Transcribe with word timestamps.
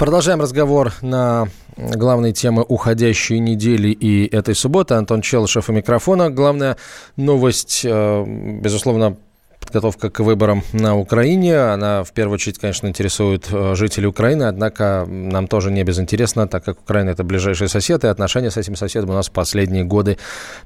Продолжаем 0.00 0.40
разговор 0.40 0.94
на 1.02 1.48
главные 1.76 2.32
темы 2.32 2.64
уходящей 2.66 3.38
недели 3.38 3.88
и 3.90 4.26
этой 4.34 4.54
субботы. 4.54 4.94
Антон 4.94 5.20
Челышев 5.20 5.68
у 5.68 5.74
микрофона. 5.74 6.30
Главная 6.30 6.78
новость, 7.16 7.82
э, 7.84 8.24
безусловно, 8.62 9.18
подготовка 9.60 10.10
к 10.10 10.20
выборам 10.20 10.62
на 10.72 10.96
Украине. 10.96 11.56
Она 11.56 12.02
в 12.02 12.12
первую 12.12 12.34
очередь, 12.34 12.58
конечно, 12.58 12.86
интересует 12.86 13.48
э, 13.52 13.74
жителей 13.74 14.06
Украины, 14.06 14.44
однако 14.44 15.06
нам 15.06 15.46
тоже 15.46 15.70
не 15.70 15.84
безинтересно, 15.84 16.48
так 16.48 16.64
как 16.64 16.80
Украина– 16.80 17.10
это 17.10 17.22
ближайший 17.24 17.68
сосед, 17.68 18.04
и 18.04 18.08
отношения 18.08 18.50
с 18.50 18.56
этим 18.56 18.74
соседом 18.76 19.10
у 19.10 19.12
нас 19.12 19.28
в 19.28 19.32
последние 19.32 19.84
годы 19.84 20.18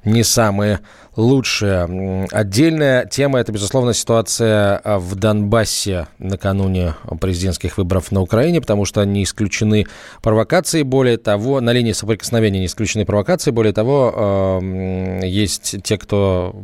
не 0.05 0.23
самые 0.23 0.80
лучшие. 1.17 2.29
Отдельная 2.30 3.07
тема– 3.07 3.39
это, 3.41 3.53
безусловно, 3.53 3.95
ситуация 3.95 4.80
э, 4.83 4.97
в 4.97 5.15
Донбассе 5.17 6.06
накануне 6.19 6.95
президентских 7.20 7.79
выборов 7.79 8.12
на 8.12 8.20
Украине, 8.20 8.61
потому 8.61 8.84
что 8.84 9.05
не 9.05 9.25
исключены 9.25 9.87
провокации. 10.23 10.83
Более 10.83 11.19
того, 11.19 11.61
на 11.61 11.73
линии 11.73 11.92
соприкосновения 11.92 12.61
не 12.61 12.67
исключены 12.67 13.05
провокации. 13.05 13.51
Более 13.51 13.73
того, 13.73 14.61
э, 14.62 15.27
есть 15.27 15.83
те, 15.83 15.98
кто 15.98 16.55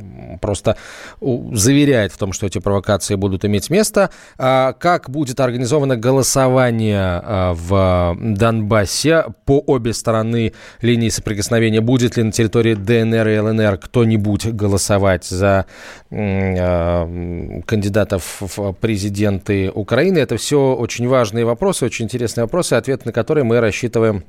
просто 0.40 0.76
заверяет 1.20 2.12
в 2.12 2.18
том, 2.20 2.32
что 2.32 2.46
эти 2.46 2.58
провокации 2.58 3.16
будут 3.16 3.44
иметь 3.44 3.70
место. 3.70 4.10
А 4.38 4.74
как 4.74 5.10
будет 5.10 5.40
организовано 5.40 5.96
голосование 5.96 7.00
а, 7.00 7.54
в 7.54 8.16
Донбассе 8.20 9.24
по 9.44 9.58
обе 9.58 9.92
стороны 9.92 10.52
линии 10.82 11.08
соприкосновения? 11.08 11.80
Будет 11.80 12.16
ли 12.16 12.22
на 12.22 12.30
территории 12.30 12.74
ДНР 12.74 13.28
и 13.28 13.38
ЛНР 13.38 13.78
кто-нибудь 13.78 14.46
голосовать 14.46 15.24
за 15.24 15.66
а, 16.10 17.62
кандидатов 17.66 18.36
в 18.40 18.72
президенты 18.74 19.70
Украины? 19.74 20.18
Это 20.18 20.36
все 20.36 20.74
очень 20.74 21.08
важные 21.08 21.44
вопросы, 21.44 21.86
очень 21.86 22.04
интересные 22.04 22.44
вопросы, 22.44 22.74
ответы 22.74 23.06
на 23.06 23.12
которые 23.12 23.44
мы 23.44 23.60
рассчитываем 23.60 24.24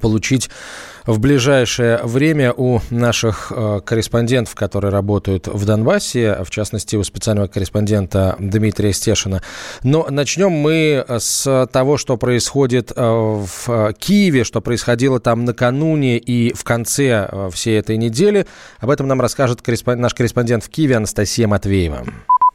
получить 0.00 0.50
в 1.06 1.18
ближайшее 1.18 1.98
время 2.02 2.52
у 2.52 2.80
наших 2.90 3.52
э, 3.54 3.80
корреспондентов, 3.84 4.54
которые 4.54 4.90
работают 4.90 5.48
в 5.48 5.64
Донбассе, 5.64 6.38
в 6.44 6.50
частности, 6.50 6.96
у 6.96 7.04
специального 7.04 7.46
корреспондента 7.46 8.36
Дмитрия 8.38 8.92
Стешина. 8.92 9.42
Но 9.82 10.06
начнем 10.08 10.50
мы 10.50 11.04
с 11.08 11.68
того, 11.72 11.98
что 11.98 12.16
происходит 12.16 12.92
э, 12.94 13.00
в 13.02 13.92
Киеве, 13.98 14.44
что 14.44 14.60
происходило 14.60 15.20
там 15.20 15.44
накануне 15.44 16.18
и 16.18 16.54
в 16.54 16.64
конце 16.64 17.28
всей 17.52 17.78
этой 17.78 17.96
недели. 17.96 18.46
Об 18.78 18.90
этом 18.90 19.06
нам 19.06 19.20
расскажет 19.20 19.60
наш 19.86 20.14
корреспондент 20.14 20.64
в 20.64 20.70
Киеве 20.70 20.96
Анастасия 20.96 21.46
Матвеева. 21.46 22.04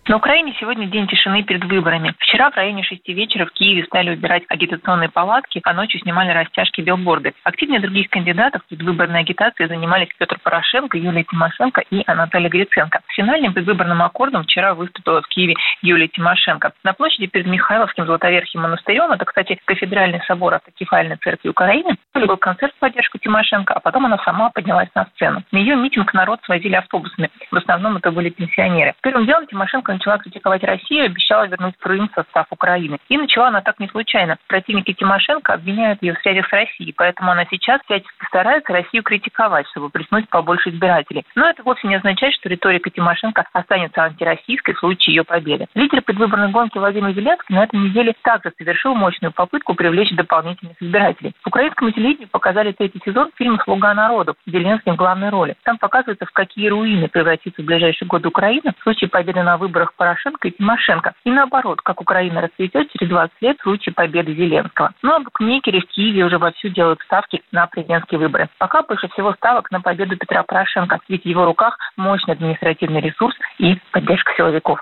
На 0.09 0.15
Украине 0.15 0.55
сегодня 0.59 0.87
день 0.87 1.05
тишины 1.05 1.43
перед 1.43 1.63
выборами. 1.65 2.15
Вчера 2.17 2.49
в 2.49 2.55
районе 2.55 2.81
шести 2.81 3.13
вечера 3.13 3.45
в 3.45 3.51
Киеве 3.51 3.83
стали 3.85 4.09
убирать 4.09 4.41
агитационные 4.49 5.07
палатки, 5.07 5.61
а 5.63 5.71
ночью 5.71 5.99
снимали 5.99 6.31
растяжки 6.31 6.81
билборды. 6.81 7.35
Активнее 7.43 7.79
других 7.79 8.09
кандидатов 8.09 8.63
предвыборной 8.67 9.19
агитации 9.19 9.67
занимались 9.67 10.07
Петр 10.17 10.39
Порошенко, 10.41 10.97
Юлия 10.97 11.23
Тимошенко 11.25 11.83
и 11.91 12.01
Анатолий 12.07 12.49
Гриценко. 12.49 13.01
Финальным 13.09 13.53
предвыборным 13.53 14.01
аккордом 14.01 14.45
вчера 14.45 14.73
выступила 14.73 15.21
в 15.21 15.27
Киеве 15.27 15.53
Юлия 15.83 16.07
Тимошенко. 16.07 16.73
На 16.83 16.93
площади 16.93 17.27
перед 17.27 17.45
Михайловским 17.45 18.07
Золотоверхим 18.07 18.61
монастырем, 18.61 19.11
это, 19.11 19.25
кстати, 19.25 19.59
кафедральный 19.63 20.23
собор 20.25 20.55
автокефальной 20.55 21.17
церкви 21.17 21.49
Украины, 21.49 21.97
был 22.15 22.35
концерт 22.37 22.73
в 22.75 22.79
поддержку 22.79 23.19
Тимошенко, 23.19 23.75
а 23.75 23.79
потом 23.79 24.07
она 24.07 24.17
сама 24.25 24.49
поднялась 24.49 24.89
на 24.95 25.05
сцену. 25.13 25.43
На 25.51 25.59
ее 25.59 25.75
митинг 25.75 26.15
народ 26.15 26.39
свозили 26.45 26.73
автобусами. 26.73 27.29
В 27.51 27.57
основном 27.57 27.97
это 27.97 28.11
были 28.11 28.29
пенсионеры. 28.29 28.95
Первым 29.03 29.27
делом 29.27 29.45
Тимошенко 29.45 29.98
начала 29.99 30.17
критиковать 30.17 30.63
Россию, 30.63 31.05
обещала 31.05 31.45
вернуть 31.47 31.75
Крым 31.77 32.09
в 32.09 32.13
состав 32.13 32.47
Украины. 32.49 32.97
И 33.09 33.17
начала 33.17 33.49
она 33.49 33.61
так 33.61 33.79
не 33.79 33.87
случайно. 33.89 34.37
Противники 34.47 34.93
Тимошенко 34.93 35.53
обвиняют 35.53 36.01
ее 36.01 36.13
в 36.13 36.21
связях 36.21 36.47
с 36.47 36.53
Россией, 36.53 36.93
поэтому 36.95 37.31
она 37.31 37.45
сейчас 37.51 37.81
всячески 37.83 38.25
старается 38.25 38.71
Россию 38.71 39.03
критиковать, 39.03 39.67
чтобы 39.67 39.89
приснуть 39.89 40.29
побольше 40.29 40.69
избирателей. 40.69 41.25
Но 41.35 41.49
это 41.49 41.63
вовсе 41.63 41.87
не 41.87 41.95
означает, 41.95 42.33
что 42.35 42.49
риторика 42.49 42.89
Тимошенко 42.89 43.45
останется 43.53 44.03
антироссийской 44.03 44.73
в 44.73 44.79
случае 44.79 45.15
ее 45.15 45.23
победы. 45.23 45.67
Лидер 45.75 46.01
предвыборной 46.01 46.49
гонки 46.49 46.77
Владимир 46.77 47.13
Зеленский 47.13 47.55
на 47.55 47.65
этой 47.65 47.79
неделе 47.79 48.13
также 48.23 48.53
совершил 48.57 48.95
мощную 48.95 49.33
попытку 49.33 49.73
привлечь 49.73 50.15
дополнительных 50.15 50.81
избирателей. 50.81 51.33
В 51.43 51.47
украинском 51.47 51.91
телевидении 51.91 52.25
показали 52.25 52.71
третий 52.71 53.01
сезон 53.03 53.31
фильма 53.35 53.59
«Слуга 53.63 53.93
народу» 53.93 54.35
Зеленским 54.45 54.93
в 54.93 54.97
главной 54.97 55.29
роли. 55.29 55.55
Там 55.63 55.77
показывается, 55.77 56.25
в 56.25 56.31
какие 56.31 56.69
руины 56.69 57.07
превратится 57.09 57.61
в 57.61 57.65
ближайший 57.65 58.07
год 58.07 58.25
Украина 58.25 58.73
в 58.77 58.83
случае 58.83 59.09
победы 59.09 59.43
на 59.43 59.57
выборах 59.57 59.78
выборах 59.79 59.93
Порошенко 59.95 60.47
и 60.47 60.51
Тимошенко. 60.51 61.13
И 61.23 61.31
наоборот, 61.31 61.81
как 61.81 62.01
Украина 62.01 62.41
расцветет 62.41 62.91
через 62.91 63.09
20 63.09 63.41
лет 63.41 63.57
в 63.59 63.63
случае 63.63 63.93
победы 63.93 64.33
Зеленского. 64.33 64.93
Ну 65.01 65.13
а 65.13 65.19
букмекеры 65.19 65.79
в 65.81 65.87
Киеве 65.87 66.25
уже 66.25 66.37
вовсю 66.37 66.69
делают 66.69 66.99
ставки 67.01 67.41
на 67.51 67.65
президентские 67.67 68.19
выборы. 68.19 68.49
Пока 68.57 68.81
больше 68.81 69.07
всего 69.09 69.33
ставок 69.33 69.71
на 69.71 69.81
победу 69.81 70.17
Петра 70.17 70.43
Порошенко, 70.43 70.99
ведь 71.07 71.23
в 71.23 71.25
его 71.25 71.45
руках 71.45 71.77
мощный 71.95 72.33
административный 72.33 73.01
ресурс 73.01 73.35
и 73.57 73.79
поддержка 73.91 74.33
силовиков. 74.35 74.81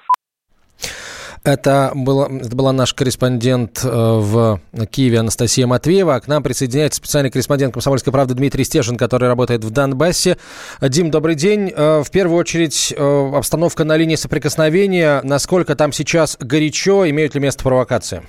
Это, 1.43 1.91
было, 1.95 2.27
это 2.27 2.55
была 2.55 2.73
наш 2.73 2.93
корреспондент 2.93 3.81
э, 3.83 3.89
в 3.89 4.59
Киеве 4.91 5.19
Анастасия 5.19 5.67
Матвеева. 5.67 6.15
А 6.15 6.19
к 6.19 6.27
нам 6.27 6.43
присоединяется 6.43 6.97
специальный 6.97 7.31
корреспондент 7.31 7.73
«Комсомольской 7.73 8.11
правды» 8.11 8.33
Дмитрий 8.33 8.63
Стешин, 8.63 8.97
который 8.97 9.27
работает 9.27 9.63
в 9.63 9.71
Донбассе. 9.71 10.37
Дим, 10.81 11.11
добрый 11.11 11.35
день. 11.35 11.71
Э, 11.75 12.01
в 12.03 12.11
первую 12.11 12.39
очередь, 12.39 12.93
э, 12.95 13.31
обстановка 13.35 13.83
на 13.83 13.97
линии 13.97 14.15
соприкосновения. 14.15 15.21
Насколько 15.23 15.75
там 15.75 15.91
сейчас 15.91 16.37
горячо? 16.39 17.09
Имеют 17.09 17.35
ли 17.35 17.41
место 17.41 17.63
провокации? 17.63 18.23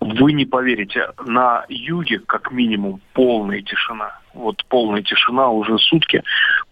Вы 0.00 0.32
не 0.32 0.44
поверите, 0.44 1.08
на 1.26 1.64
юге 1.68 2.20
как 2.20 2.52
минимум 2.52 3.00
полная 3.14 3.62
тишина 3.62 4.20
вот 4.38 4.64
полная 4.68 5.02
тишина 5.02 5.50
уже 5.50 5.78
сутки 5.78 6.22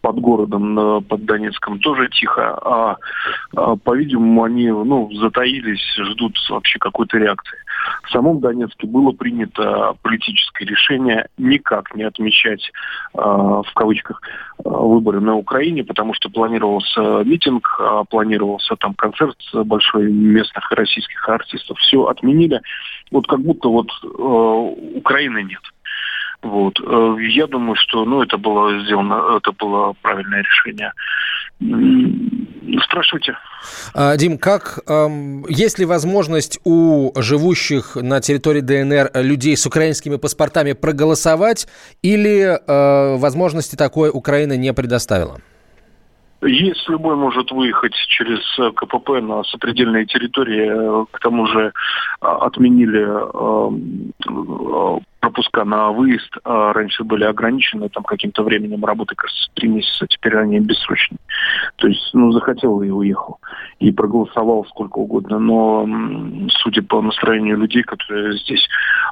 под 0.01 0.21
городом, 0.21 1.03
под 1.05 1.25
Донецком 1.25 1.79
тоже 1.81 2.09
тихо, 2.09 2.59
а, 2.63 2.97
а 3.57 3.77
по-видимому, 3.77 4.45
они 4.45 4.69
ну, 4.69 5.11
затаились, 5.13 5.97
ждут 5.97 6.37
вообще 6.49 6.79
какой-то 6.79 7.19
реакции. 7.19 7.59
В 8.05 8.11
самом 8.11 8.41
Донецке 8.41 8.87
было 8.87 9.13
принято 9.13 9.95
политическое 10.03 10.65
решение 10.65 11.27
никак 11.39 11.95
не 11.95 12.05
отмечать, 12.05 12.71
э, 13.15 13.19
в 13.19 13.71
кавычках, 13.75 14.21
выборы 14.65 15.21
на 15.21 15.37
Украине, 15.37 15.85
потому 15.85 16.15
что 16.15 16.31
планировался 16.31 17.01
митинг, 17.25 17.69
планировался 18.11 18.77
там 18.77 18.95
концерт 18.95 19.37
большой 19.53 20.11
местных 20.11 20.71
российских 20.73 21.29
артистов. 21.29 21.79
Все 21.79 22.05
отменили. 22.07 22.61
Вот 23.11 23.27
как 23.27 23.41
будто 23.41 23.69
вот 23.69 23.89
э, 24.03 24.07
Украины 24.97 25.43
нет. 25.43 25.61
Вот. 26.47 26.81
Э, 26.81 27.17
я 27.21 27.47
думаю, 27.47 27.77
что 27.77 28.05
ну, 28.05 28.23
это 28.23 28.39
было 28.39 28.81
сделано, 28.85 29.37
это 29.37 29.53
было 29.53 29.95
правильное 30.03 30.43
решение. 30.43 30.93
Спрашивайте. 32.85 33.37
А, 33.95 34.17
Дим, 34.17 34.39
как 34.39 34.79
есть 35.49 35.79
ли 35.79 35.87
возможность 35.87 36.61
у 36.65 37.13
живущих 37.17 37.97
на 37.97 38.21
территории 38.21 38.61
ДНР 38.61 39.11
людей 39.15 39.57
с 39.57 39.67
украинскими 39.67 40.17
паспортами 40.17 40.73
проголосовать, 40.73 41.67
или 42.03 42.43
э, 42.43 43.17
возможности 43.17 43.77
такой 43.77 44.11
Украина 44.13 44.57
не 44.57 44.73
предоставила? 44.73 45.41
Есть 46.43 46.87
любой 46.89 47.17
может 47.17 47.51
выехать 47.51 47.95
через 48.09 48.41
э, 48.59 48.71
КПП 48.73 49.21
на 49.23 49.43
сопредельные 49.45 50.05
территории. 50.07 51.07
К 51.11 51.19
тому 51.21 51.47
же 51.47 51.73
отменили 52.21 53.07
пропуска 55.27 55.65
на 55.65 55.91
выезд 55.91 56.33
а, 56.45 56.73
раньше 56.73 57.03
были 57.03 57.25
ограничены 57.25 57.89
там 57.89 58.05
каким-то 58.05 58.45
временем 58.45 58.85
работы, 58.85 59.17
кажется, 59.17 59.51
три 59.55 59.69
месяца, 59.69 60.07
теперь 60.07 60.37
они 60.37 60.61
бессрочные. 60.61 61.19
То 61.77 61.89
есть, 61.89 62.11
ну, 62.13 62.31
захотел 62.31 62.81
и 62.83 62.91
уехал. 62.91 63.41
И 63.81 63.91
проголосовал 63.91 64.65
сколько 64.67 64.99
угодно. 64.99 65.39
Но, 65.41 66.49
судя 66.63 66.83
по 66.83 67.03
настроению 67.03 67.59
людей, 67.59 67.83
которые 67.83 68.39
здесь 68.39 68.67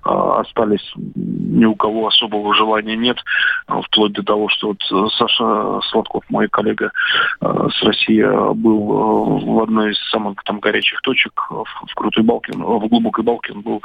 э, 0.05 0.09
остались, 0.09 0.93
ни 1.17 1.65
у 1.65 1.75
кого 1.75 2.07
особого 2.07 2.55
желания 2.55 2.97
нет, 2.97 3.19
э, 3.67 3.81
вплоть 3.87 4.13
до 4.13 4.23
того, 4.23 4.49
что 4.49 4.69
вот 4.69 5.13
Саша 5.15 5.81
Сладков, 5.91 6.23
мой 6.29 6.49
коллега 6.49 6.93
э, 7.41 7.69
с 7.73 7.83
России, 7.83 8.23
был 8.55 9.41
э, 9.41 9.45
в 9.47 9.63
одной 9.63 9.93
из 9.93 10.11
самых 10.11 10.43
там 10.45 10.61
горячих 10.61 11.01
точек 11.03 11.33
в, 11.51 11.65
в 11.65 11.95
Крутой 11.95 12.23
Балке, 12.23 12.53
в 12.53 12.89
Глубокой 12.89 13.25
Балке, 13.25 13.53
он 13.53 13.63
был 13.63 13.83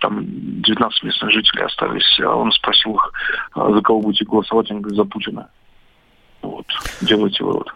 там 0.00 0.24
19 0.62 1.02
местных 1.04 1.30
жителей 1.30 1.65
остались. 1.66 2.20
А 2.20 2.34
он 2.34 2.50
спросил 2.52 2.94
их, 2.94 3.12
«А 3.52 3.72
за 3.72 3.80
кого 3.82 4.00
будете 4.00 4.24
голосовать, 4.24 4.70
они 4.70 4.80
говорят, 4.80 4.96
за 4.96 5.04
Путина. 5.04 5.48
Вот, 6.42 6.66
делайте 7.02 7.44
вывод. 7.44 7.68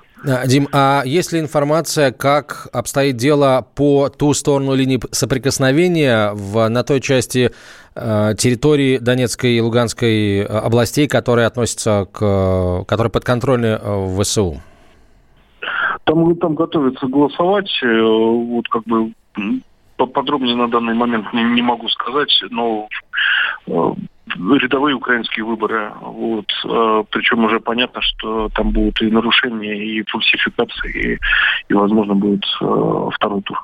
Дим, 0.47 0.69
а 0.73 1.03
есть 1.05 1.33
ли 1.33 1.41
информация, 1.41 2.13
как 2.13 2.69
обстоит 2.73 3.17
дело 3.17 3.67
по 3.75 4.11
ту 4.11 4.35
сторону 4.35 4.75
линии 4.75 5.01
соприкосновения 5.13 6.33
в, 6.35 6.69
на 6.69 6.83
той 6.85 7.01
части 7.01 7.53
э, 7.95 8.35
территории 8.37 8.99
Донецкой 8.99 9.55
и 9.55 9.61
Луганской 9.61 10.45
областей, 10.45 11.09
которые 11.09 11.47
относятся 11.47 12.07
к, 12.13 12.85
которые 12.87 13.11
подконтрольны 13.11 13.79
э, 13.81 14.17
ВСУ? 14.21 14.61
Там, 16.05 16.37
там 16.37 16.55
готовятся 16.55 17.07
голосовать, 17.07 17.71
э, 17.83 18.01
вот 18.03 18.69
как 18.69 18.85
бы 18.85 19.13
подробнее 20.07 20.57
на 20.57 20.69
данный 20.69 20.95
момент 20.95 21.33
не, 21.33 21.43
не 21.43 21.63
могу 21.63 21.89
сказать, 21.89 22.33
но 22.51 22.89
рядовые 23.67 24.95
украинские 24.95 25.45
выборы. 25.45 25.93
Вот. 26.01 26.47
Причем 27.11 27.45
уже 27.45 27.61
понятно, 27.61 28.01
что 28.01 28.49
там 28.55 28.71
будут 28.71 29.03
и 29.03 29.11
нарушения, 29.11 29.77
и 29.77 30.03
фальсификации, 30.05 31.15
и, 31.15 31.19
и 31.69 31.75
возможно, 31.75 32.15
будет 32.15 32.45
второй 33.15 33.43
тур. 33.43 33.59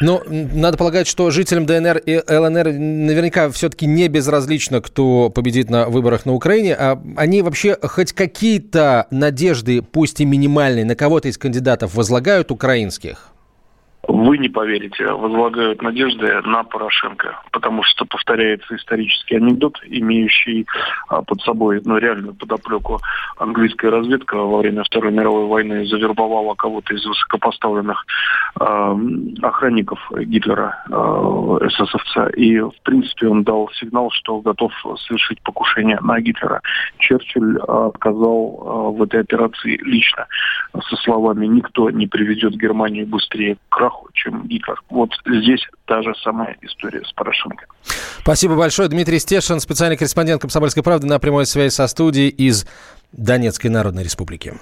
Но 0.00 0.20
надо 0.26 0.76
полагать, 0.76 1.06
что 1.06 1.30
жителям 1.30 1.64
ДНР 1.64 1.98
и 1.98 2.16
ЛНР 2.16 2.72
наверняка 2.72 3.48
все-таки 3.50 3.86
не 3.86 4.08
безразлично, 4.08 4.80
кто 4.80 5.30
победит 5.30 5.70
на 5.70 5.88
выборах 5.88 6.26
на 6.26 6.32
Украине. 6.32 6.74
А 6.74 7.00
они 7.16 7.40
вообще 7.42 7.76
хоть 7.80 8.12
какие-то 8.12 9.06
надежды, 9.12 9.80
пусть 9.80 10.20
и 10.20 10.24
минимальные, 10.24 10.84
на 10.84 10.96
кого-то 10.96 11.28
из 11.28 11.38
кандидатов 11.38 11.94
возлагают 11.94 12.50
украинских? 12.50 13.31
Вы 14.08 14.38
не 14.38 14.48
поверите, 14.48 15.12
возлагают 15.12 15.80
надежды 15.80 16.40
на 16.42 16.64
Порошенко, 16.64 17.40
потому 17.52 17.84
что 17.84 18.04
повторяется 18.04 18.74
исторический 18.74 19.36
анекдот, 19.36 19.78
имеющий 19.84 20.66
а, 21.08 21.22
под 21.22 21.40
собой 21.42 21.80
ну, 21.84 21.98
реальную 21.98 22.34
подоплеку. 22.34 22.98
Английская 23.38 23.90
разведка 23.90 24.34
во 24.34 24.58
время 24.58 24.82
Второй 24.82 25.12
мировой 25.12 25.46
войны 25.46 25.86
завербовала 25.86 26.54
кого-то 26.54 26.94
из 26.94 27.06
высокопоставленных 27.06 28.04
э, 28.60 28.96
охранников 29.42 30.00
Гитлера, 30.16 30.84
э, 30.90 31.68
ССовца, 31.70 32.26
и 32.30 32.58
в 32.58 32.74
принципе 32.82 33.28
он 33.28 33.44
дал 33.44 33.70
сигнал, 33.74 34.10
что 34.10 34.40
готов 34.40 34.72
совершить 35.06 35.40
покушение 35.42 35.98
на 36.00 36.20
Гитлера. 36.20 36.60
Черчилль 36.98 37.58
отказал 37.58 38.94
э, 38.94 38.98
в 38.98 39.02
этой 39.02 39.20
операции 39.20 39.78
лично 39.84 40.26
со 40.72 40.96
словами 40.96 41.46
«никто 41.46 41.90
не 41.90 42.08
приведет 42.08 42.54
Германию 42.54 43.06
быстрее 43.06 43.54
к 43.54 43.58
краху, 43.68 43.91
краху, 43.92 44.08
чем 44.14 44.46
Гитлер. 44.46 44.80
Вот 44.90 45.10
здесь 45.26 45.60
та 45.86 46.02
же 46.02 46.14
самая 46.22 46.56
история 46.62 47.02
с 47.04 47.12
Порошенко. 47.12 47.66
Спасибо 48.20 48.56
большое. 48.56 48.88
Дмитрий 48.88 49.18
Стешин, 49.18 49.60
специальный 49.60 49.96
корреспондент 49.96 50.40
«Комсомольской 50.40 50.82
правды» 50.82 51.06
на 51.06 51.18
прямой 51.18 51.46
связи 51.46 51.72
со 51.72 51.86
студией 51.86 52.28
из 52.28 52.66
Донецкой 53.12 53.70
Народной 53.70 54.04
Республики. 54.04 54.54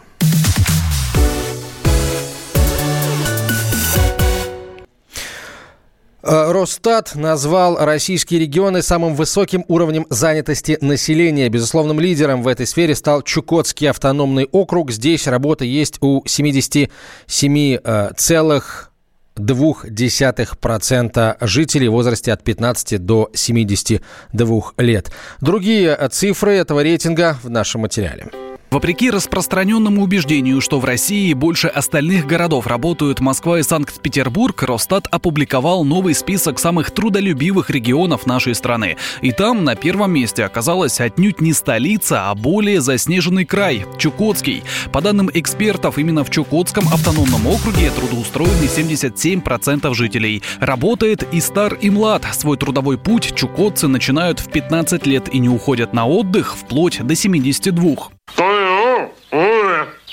Э, 6.23 6.53
Росстат 6.53 7.15
назвал 7.15 7.79
российские 7.79 8.41
регионы 8.41 8.83
самым 8.83 9.15
высоким 9.15 9.65
уровнем 9.69 10.07
занятости 10.11 10.77
населения. 10.81 11.49
Безусловным 11.49 11.99
лидером 11.99 12.43
в 12.43 12.49
этой 12.49 12.67
сфере 12.67 12.95
стал 12.95 13.23
Чукотский 13.23 13.89
автономный 13.89 14.45
округ. 14.45 14.91
Здесь 14.91 15.27
работа 15.27 15.65
есть 15.65 15.97
у 16.03 16.23
77 16.27 17.79
целых 18.17 18.90
0,2% 19.37 21.37
жителей 21.41 21.89
в 21.89 21.93
возрасте 21.93 22.33
от 22.33 22.43
15 22.43 23.05
до 23.05 23.31
72 23.35 24.63
лет. 24.79 25.13
Другие 25.41 26.09
цифры 26.11 26.55
этого 26.55 26.83
рейтинга 26.83 27.37
в 27.43 27.51
нашем 27.51 27.83
материале. 27.83 28.40
Вопреки 28.71 29.11
распространенному 29.11 30.01
убеждению, 30.01 30.61
что 30.61 30.79
в 30.79 30.85
России 30.85 31.33
больше 31.33 31.67
остальных 31.67 32.27
городов 32.27 32.69
работают 32.69 33.19
Москва 33.19 33.59
и 33.59 33.65
Санкт-Петербург, 33.65 34.63
Росстат 34.63 35.09
опубликовал 35.11 35.85
новый 35.85 36.15
список 36.15 36.61
самых 36.61 36.93
трудолюбивых 36.93 37.69
регионов 37.71 38.27
нашей 38.27 38.55
страны. 38.55 38.97
И 39.23 39.33
там 39.33 39.65
на 39.65 39.75
первом 39.75 40.13
месте 40.13 40.45
оказалась 40.45 41.01
отнюдь 41.01 41.41
не 41.41 41.53
столица, 41.53 42.31
а 42.31 42.35
более 42.37 42.81
заснеженный 42.81 43.45
край– 43.45 43.87
Чукотский. 43.99 44.63
По 44.93 45.01
данным 45.01 45.31
экспертов, 45.35 45.99
именно 45.99 46.23
в 46.23 46.31
Чукотском 46.31 46.87
автономном 46.93 47.49
округе 47.49 47.91
трудоустроены 47.91 48.67
77% 48.67 49.93
жителей. 49.95 50.43
Работает 50.61 51.27
и 51.33 51.41
стар, 51.41 51.75
и 51.75 51.91
млад. 51.91 52.25
Свой 52.35 52.57
трудовой 52.57 52.99
путь 52.99 53.35
чукотцы 53.35 53.89
начинают 53.89 54.39
в 54.39 54.49
15 54.49 55.07
лет 55.07 55.29
и 55.35 55.41
не 55.41 55.49
уходят 55.49 55.93
на 55.93 56.07
отдых 56.07 56.57
вплоть 56.57 57.05
до 57.05 57.17
72. 57.17 58.11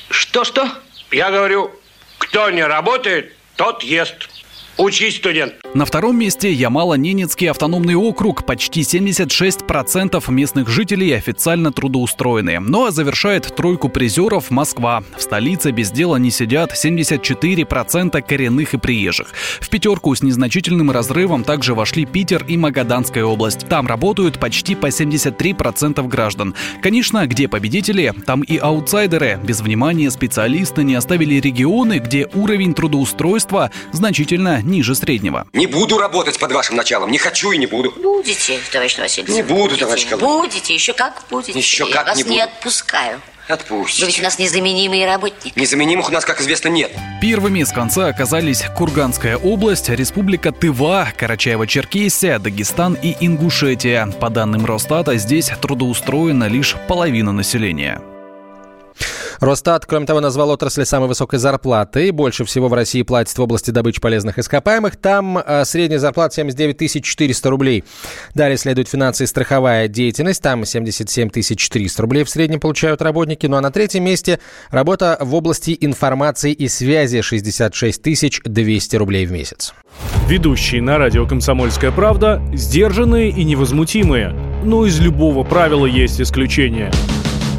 Что-что? 0.09 0.69
Я 1.11 1.31
говорю, 1.31 1.71
кто 2.17 2.49
не 2.49 2.63
работает, 2.63 3.35
тот 3.55 3.83
ест. 3.83 4.29
Учись, 4.77 5.15
студент. 5.15 5.56
На 5.74 5.85
втором 5.85 6.19
месте 6.19 6.53
Ямало-Ненецкий 6.53 7.50
автономный 7.50 7.95
округ. 7.95 8.45
Почти 8.45 8.81
76% 8.81 10.24
местных 10.31 10.69
жителей 10.69 11.13
официально 11.13 11.71
трудоустроены. 11.71 12.59
Ну 12.59 12.85
а 12.85 12.91
завершает 12.91 13.56
тройку 13.56 13.89
призеров 13.89 14.51
Москва. 14.51 15.03
В 15.18 15.21
столице 15.24 15.71
без 15.71 15.89
дела 15.89 16.18
не 16.18 16.29
сидят 16.29 16.74
74% 16.74 18.21
коренных 18.21 18.75
и 18.75 18.77
приезжих. 18.77 19.29
В 19.59 19.68
пятерку 19.69 20.13
с 20.13 20.21
незначительным 20.21 20.91
разрывом 20.91 21.44
также 21.44 21.73
вошли 21.73 22.06
Питер 22.06 22.45
и 22.47 22.56
Магаданская 22.56 23.23
область. 23.23 23.68
Там 23.68 23.88
работают 23.88 24.39
почти 24.39 24.75
по 24.75 24.88
73% 24.88 26.07
граждан. 26.07 26.53
Конечно, 26.83 27.25
где 27.25 27.47
победители, 27.47 28.13
там 28.27 28.41
и 28.41 28.57
аутсайдеры. 28.57 29.39
Без 29.44 29.59
внимания 29.62 30.12
специалисты 30.12 30.83
не 30.83 30.94
оставили 30.94 31.35
регионы, 31.39 31.97
где 31.97 32.30
уровень 32.35 32.75
трудоустройства 32.75 33.71
значительно 33.91 34.62
ниже 34.67 34.93
среднего. 34.95 35.47
Не 35.53 35.65
буду 35.67 35.97
работать 35.97 36.37
под 36.37 36.51
вашим 36.51 36.75
началом. 36.75 37.09
Не 37.11 37.17
хочу 37.17 37.51
и 37.51 37.57
не 37.57 37.65
буду. 37.65 37.91
Будете, 37.91 38.59
товарищ 38.71 38.97
Васильевич. 38.99 39.33
Не 39.35 39.41
буду, 39.41 39.61
будете, 39.63 39.79
товарищ 39.81 40.05
Коломин. 40.07 40.27
Будете, 40.41 40.73
еще 40.73 40.93
как 40.93 41.23
будете. 41.29 41.57
Еще 41.57 41.85
Я 41.87 41.93
как 41.93 42.07
вас 42.07 42.17
не 42.17 42.23
буду. 42.23 42.35
не 42.35 42.41
отпускаю. 42.41 43.21
Отпустите. 43.47 44.01
Вы 44.03 44.07
ведь 44.11 44.19
у 44.19 44.23
нас 44.23 44.39
незаменимый 44.39 45.05
работник. 45.05 45.55
Незаменимых 45.55 46.09
у 46.09 46.11
нас, 46.11 46.25
как 46.25 46.41
известно, 46.41 46.67
нет. 46.67 46.91
Первыми 47.21 47.63
с 47.63 47.71
конца 47.71 48.07
оказались 48.07 48.61
Курганская 48.75 49.37
область, 49.37 49.87
Республика 49.87 50.51
Тыва, 50.51 51.07
Карачаево-Черкесия, 51.17 52.39
Дагестан 52.39 52.97
и 53.01 53.15
Ингушетия. 53.21 54.05
По 54.07 54.29
данным 54.29 54.65
Росстата, 54.65 55.15
здесь 55.15 55.49
трудоустроена 55.61 56.49
лишь 56.49 56.75
половина 56.89 57.31
населения. 57.31 58.01
Росстат, 59.39 59.85
кроме 59.85 60.05
того, 60.05 60.19
назвал 60.19 60.49
отрасли 60.49 60.83
самой 60.83 61.07
высокой 61.07 61.39
зарплаты. 61.39 62.11
Больше 62.11 62.45
всего 62.45 62.67
в 62.67 62.73
России 62.73 63.03
платят 63.03 63.37
в 63.37 63.41
области 63.41 63.71
добычи 63.71 64.01
полезных 64.01 64.39
ископаемых. 64.39 64.95
Там 64.95 65.37
э, 65.37 65.65
средняя 65.65 65.99
зарплата 65.99 66.35
79 66.35 67.03
400 67.03 67.49
рублей. 67.49 67.83
Далее 68.33 68.57
следует 68.57 68.87
финансы 68.87 69.23
и 69.23 69.27
страховая 69.27 69.87
деятельность. 69.87 70.41
Там 70.41 70.65
77 70.65 71.29
400 71.29 72.01
рублей 72.01 72.23
в 72.23 72.29
среднем 72.29 72.59
получают 72.59 73.01
работники. 73.01 73.45
Ну 73.45 73.57
а 73.57 73.61
на 73.61 73.71
третьем 73.71 74.03
месте 74.03 74.39
работа 74.69 75.17
в 75.19 75.35
области 75.35 75.77
информации 75.79 76.51
и 76.53 76.67
связи 76.67 77.21
66 77.21 78.44
200 78.44 78.95
рублей 78.95 79.25
в 79.25 79.31
месяц. 79.31 79.73
Ведущие 80.27 80.81
на 80.81 80.97
радио 80.97 81.25
«Комсомольская 81.25 81.91
правда» 81.91 82.41
сдержанные 82.53 83.29
и 83.29 83.44
невозмутимые. 83.44 84.35
Но 84.63 84.85
из 84.85 84.99
любого 84.99 85.44
правила 85.44 85.85
есть 85.85 86.19
исключение– 86.19 86.91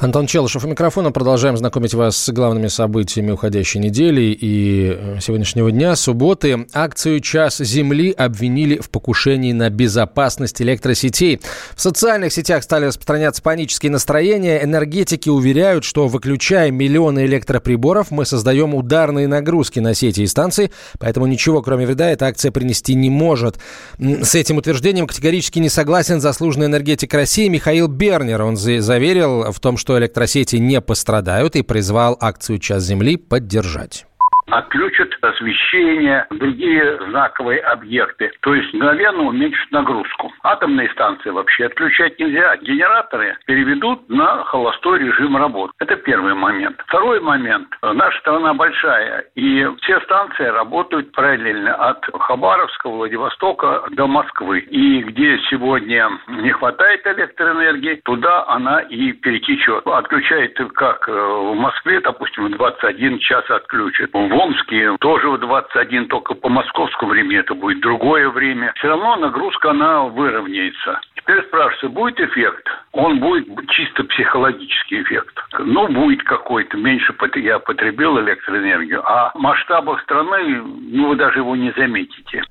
Антон 0.00 0.26
Челышев 0.26 0.64
у 0.64 0.66
микрофона. 0.66 1.12
Продолжаем 1.12 1.58
знакомить 1.58 1.92
вас 1.92 2.16
с 2.16 2.32
главными 2.32 2.68
событиями 2.68 3.32
уходящей 3.32 3.80
недели 3.80 4.34
и 4.40 4.96
э, 4.98 5.18
сегодняшнего 5.20 5.70
дня. 5.70 5.94
Субботы. 5.94 6.66
Акцию 6.72 7.20
«Час 7.20 7.58
Земли» 7.58 8.10
обвинили 8.10 8.78
в 8.78 8.88
покушении 8.88 9.52
на 9.52 9.68
безопасность 9.68 10.62
электросетей. 10.62 11.42
В 11.76 11.82
социальных 11.82 12.32
сетях 12.32 12.62
стали 12.62 12.86
распространяться 12.86 13.42
панические 13.42 13.92
настроения. 13.92 14.64
Энергетики 14.64 15.28
уверяют, 15.28 15.84
что 15.84 16.08
выключая 16.08 16.70
миллионы 16.70 17.26
электроприборов, 17.26 18.10
мы 18.10 18.24
создаем 18.24 18.74
ударные 18.74 19.28
нагрузки 19.28 19.80
на 19.80 19.92
сети 19.92 20.22
и 20.22 20.26
станции, 20.26 20.70
поэтому 20.98 21.26
ничего, 21.26 21.60
кроме 21.60 21.84
вреда, 21.84 22.08
эта 22.08 22.24
акция 22.24 22.52
принести 22.52 22.94
не 22.94 23.10
может. 23.10 23.58
С 23.98 24.34
этим 24.34 24.56
утверждением 24.56 25.06
категорически 25.06 25.58
не 25.58 25.68
согласен 25.68 26.22
заслуженный 26.22 26.68
энергетик 26.68 27.12
России 27.12 27.48
Михаил 27.48 27.86
Бернер. 27.86 28.40
Он 28.40 28.56
заверил 28.56 29.52
в 29.52 29.60
том, 29.60 29.76
что 29.76 29.89
что 29.90 29.98
электросети 29.98 30.54
не 30.54 30.80
пострадают 30.80 31.56
и 31.56 31.62
призвал 31.62 32.16
акцию 32.20 32.60
«Час 32.60 32.84
земли» 32.84 33.16
поддержать. 33.16 34.06
Отключат 34.50 35.10
освещение, 35.22 36.26
другие 36.30 36.98
знаковые 37.08 37.60
объекты. 37.60 38.32
То 38.40 38.54
есть 38.54 38.72
мгновенно 38.74 39.22
уменьшат 39.22 39.70
нагрузку. 39.70 40.32
Атомные 40.42 40.88
станции 40.90 41.30
вообще 41.30 41.66
отключать 41.66 42.18
нельзя. 42.18 42.56
Генераторы 42.58 43.36
переведут 43.46 44.08
на 44.08 44.44
холостой 44.44 44.98
режим 45.00 45.36
работы. 45.36 45.72
Это 45.78 45.96
первый 45.96 46.34
момент. 46.34 46.80
Второй 46.86 47.20
момент. 47.20 47.68
Наша 47.82 48.18
страна 48.20 48.54
большая, 48.54 49.24
и 49.34 49.66
все 49.82 50.00
станции 50.00 50.44
работают 50.44 51.12
параллельно 51.12 51.74
от 51.74 52.04
Хабаровска, 52.20 52.88
Владивостока 52.88 53.84
до 53.90 54.06
Москвы. 54.06 54.60
И 54.60 55.02
где 55.02 55.38
сегодня 55.50 56.10
не 56.28 56.50
хватает 56.52 57.06
электроэнергии, 57.06 58.00
туда 58.04 58.44
она 58.48 58.80
и 58.80 59.12
перетечет. 59.12 59.86
Отключает 59.86 60.58
как 60.74 61.08
в 61.08 61.54
Москве, 61.54 62.00
допустим, 62.00 62.46
в 62.46 62.50
21 62.50 63.18
час 63.18 63.48
отключит. 63.50 64.10
В 64.12 64.39
Омске 64.40 64.96
тоже 65.00 65.28
в 65.28 65.38
21, 65.38 66.08
только 66.08 66.34
по 66.34 66.48
московскому 66.48 67.12
времени 67.12 67.38
это 67.38 67.54
будет 67.54 67.80
другое 67.80 68.30
время. 68.30 68.72
Все 68.76 68.88
равно 68.88 69.16
нагрузка, 69.16 69.70
она 69.70 70.04
выровняется. 70.04 70.98
Теперь 71.16 71.42
спрашивается, 71.44 71.88
будет 71.90 72.18
эффект? 72.20 72.66
Он 72.92 73.20
будет 73.20 73.46
чисто 73.68 74.02
психологический 74.04 75.02
эффект. 75.02 75.38
Ну, 75.58 75.88
будет 75.88 76.22
какой-то. 76.22 76.78
Меньше 76.78 77.14
я 77.36 77.58
потребил 77.58 78.18
электроэнергию. 78.18 79.02
А 79.04 79.30
в 79.34 79.38
масштабах 79.38 80.00
страны, 80.02 80.62
ну, 80.90 81.08
вы 81.08 81.16
даже 81.16 81.40
его 81.40 81.54
не 81.54 81.72
заметите. 81.72 82.42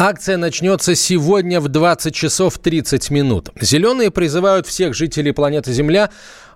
Акция 0.00 0.36
начнется 0.36 0.94
сегодня 0.94 1.58
в 1.58 1.66
20 1.66 2.14
часов 2.14 2.56
30 2.58 3.10
минут. 3.10 3.48
Зеленые 3.60 4.12
призывают 4.12 4.64
всех 4.64 4.94
жителей 4.94 5.32
планеты 5.32 5.72
Земля 5.72 6.10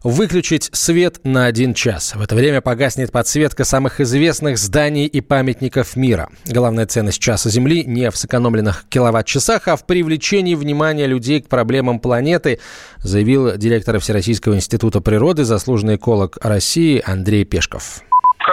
выключить 0.04 0.70
свет 0.72 1.18
на 1.24 1.46
один 1.46 1.74
час. 1.74 2.14
В 2.14 2.22
это 2.22 2.36
время 2.36 2.60
погаснет 2.60 3.10
подсветка 3.10 3.64
самых 3.64 4.00
известных 4.00 4.58
зданий 4.58 5.06
и 5.06 5.20
памятников 5.20 5.96
мира. 5.96 6.28
Главная 6.46 6.86
ценность 6.86 7.18
часа 7.18 7.50
Земли 7.50 7.84
не 7.84 8.12
в 8.12 8.16
сэкономленных 8.16 8.84
киловатт-часах, 8.88 9.66
а 9.66 9.74
в 9.74 9.86
привлечении 9.86 10.54
внимания 10.54 11.08
людей 11.08 11.42
к 11.42 11.48
проблемам 11.48 11.98
планеты, 11.98 12.60
заявил 12.98 13.56
директор 13.56 13.98
Всероссийского 13.98 14.54
института 14.54 15.00
природы, 15.00 15.42
заслуженный 15.42 15.96
эколог 15.96 16.38
России 16.42 17.02
Андрей 17.04 17.44
Пешков. 17.44 18.02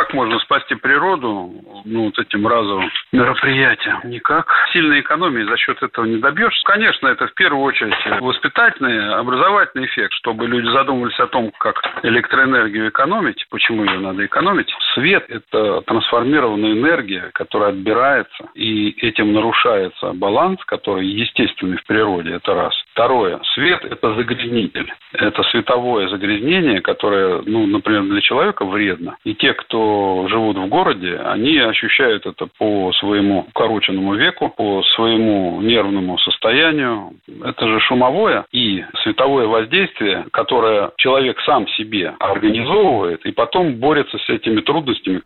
Как 0.09 0.15
можно 0.15 0.39
спасти 0.39 0.73
природу 0.73 1.53
ну, 1.85 2.05
вот 2.05 2.17
этим 2.17 2.47
разовым 2.47 2.89
мероприятием? 3.11 3.99
Никак. 4.05 4.47
Сильной 4.73 5.01
экономии 5.01 5.43
за 5.43 5.55
счет 5.57 5.83
этого 5.83 6.05
не 6.05 6.17
добьешься. 6.17 6.59
Конечно, 6.65 7.09
это 7.09 7.27
в 7.27 7.33
первую 7.35 7.61
очередь 7.61 7.93
воспитательный, 8.19 9.13
образовательный 9.13 9.85
эффект, 9.85 10.13
чтобы 10.13 10.47
люди 10.47 10.65
задумывались 10.65 11.19
о 11.19 11.27
том, 11.27 11.51
как 11.59 11.75
электроэнергию 12.01 12.89
экономить, 12.89 13.45
почему 13.51 13.83
ее 13.83 13.99
надо 13.99 14.25
экономить. 14.25 14.73
Свет– 14.95 15.25
это 15.29 15.81
трансформированная 15.81 16.71
энергия, 16.71 17.29
которая 17.35 17.69
отбирается, 17.69 18.49
и 18.55 18.89
этим 19.05 19.31
нарушается 19.31 20.13
баланс, 20.13 20.59
который 20.65 21.05
естественный 21.05 21.77
в 21.77 21.83
природе, 21.85 22.31
это 22.33 22.55
раз. 22.55 22.73
Второе. 22.93 23.39
Свет– 23.53 23.85
это 23.85 24.15
загрязнитель. 24.15 24.91
Это 25.13 25.43
световое 25.43 26.07
загрязнение, 26.09 26.81
которое, 26.81 27.43
ну, 27.45 27.67
например, 27.67 28.03
для 28.05 28.21
человека 28.21 28.65
вредно. 28.65 29.15
И 29.23 29.35
те, 29.35 29.53
кто 29.53 29.98
живут 30.29 30.57
в 30.57 30.67
городе, 30.67 31.15
они 31.17 31.57
ощущают 31.57 32.25
это 32.25 32.47
по 32.57 32.91
своему 32.93 33.45
укороченному 33.49 34.15
веку, 34.15 34.49
по 34.49 34.83
своему 34.95 35.61
нервному 35.61 36.17
состоянию. 36.19 37.11
Это 37.43 37.67
же 37.67 37.79
шумовое 37.81 38.45
и 38.51 38.83
световое 39.03 39.47
воздействие, 39.47 40.25
которое 40.31 40.91
человек 40.97 41.39
сам 41.45 41.67
себе 41.69 42.13
организовывает 42.19 43.25
и 43.25 43.31
потом 43.31 43.75
борется 43.75 44.17
с 44.17 44.29
этими 44.29 44.61
трудностями. 44.61 45.21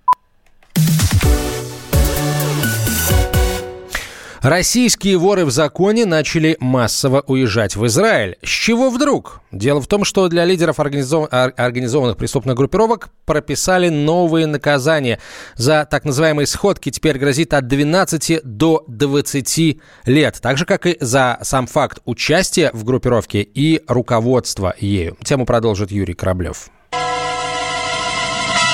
Российские 4.43 5.17
воры 5.17 5.45
в 5.45 5.51
законе 5.51 6.05
начали 6.05 6.57
массово 6.59 7.23
уезжать 7.27 7.77
в 7.77 7.85
Израиль. 7.85 8.35
С 8.43 8.49
чего 8.49 8.89
вдруг? 8.89 9.39
Дело 9.53 9.79
в 9.79 9.87
том, 9.87 10.03
что 10.03 10.27
для 10.27 10.43
лидеров 10.43 10.81
организов... 10.81 11.29
организованных 11.31 12.17
преступных 12.17 12.57
группировок 12.57 13.07
прописали 13.25 13.87
новые 13.87 14.45
наказания. 14.45 15.19
За 15.55 15.87
так 15.89 16.03
называемые 16.03 16.45
сходки 16.45 16.89
теперь 16.89 17.17
грозит 17.19 17.53
от 17.53 17.67
12 17.67 18.41
до 18.43 18.83
20 18.89 19.79
лет. 20.07 20.39
Так 20.41 20.57
же, 20.57 20.65
как 20.65 20.87
и 20.87 20.97
за 20.99 21.37
сам 21.41 21.65
факт 21.65 21.99
участия 22.03 22.69
в 22.73 22.83
группировке 22.83 23.43
и 23.43 23.81
руководства 23.87 24.75
ею. 24.77 25.15
Тему 25.23 25.45
продолжит 25.45 25.89
Юрий 25.89 26.15
Кораблев. 26.15 26.69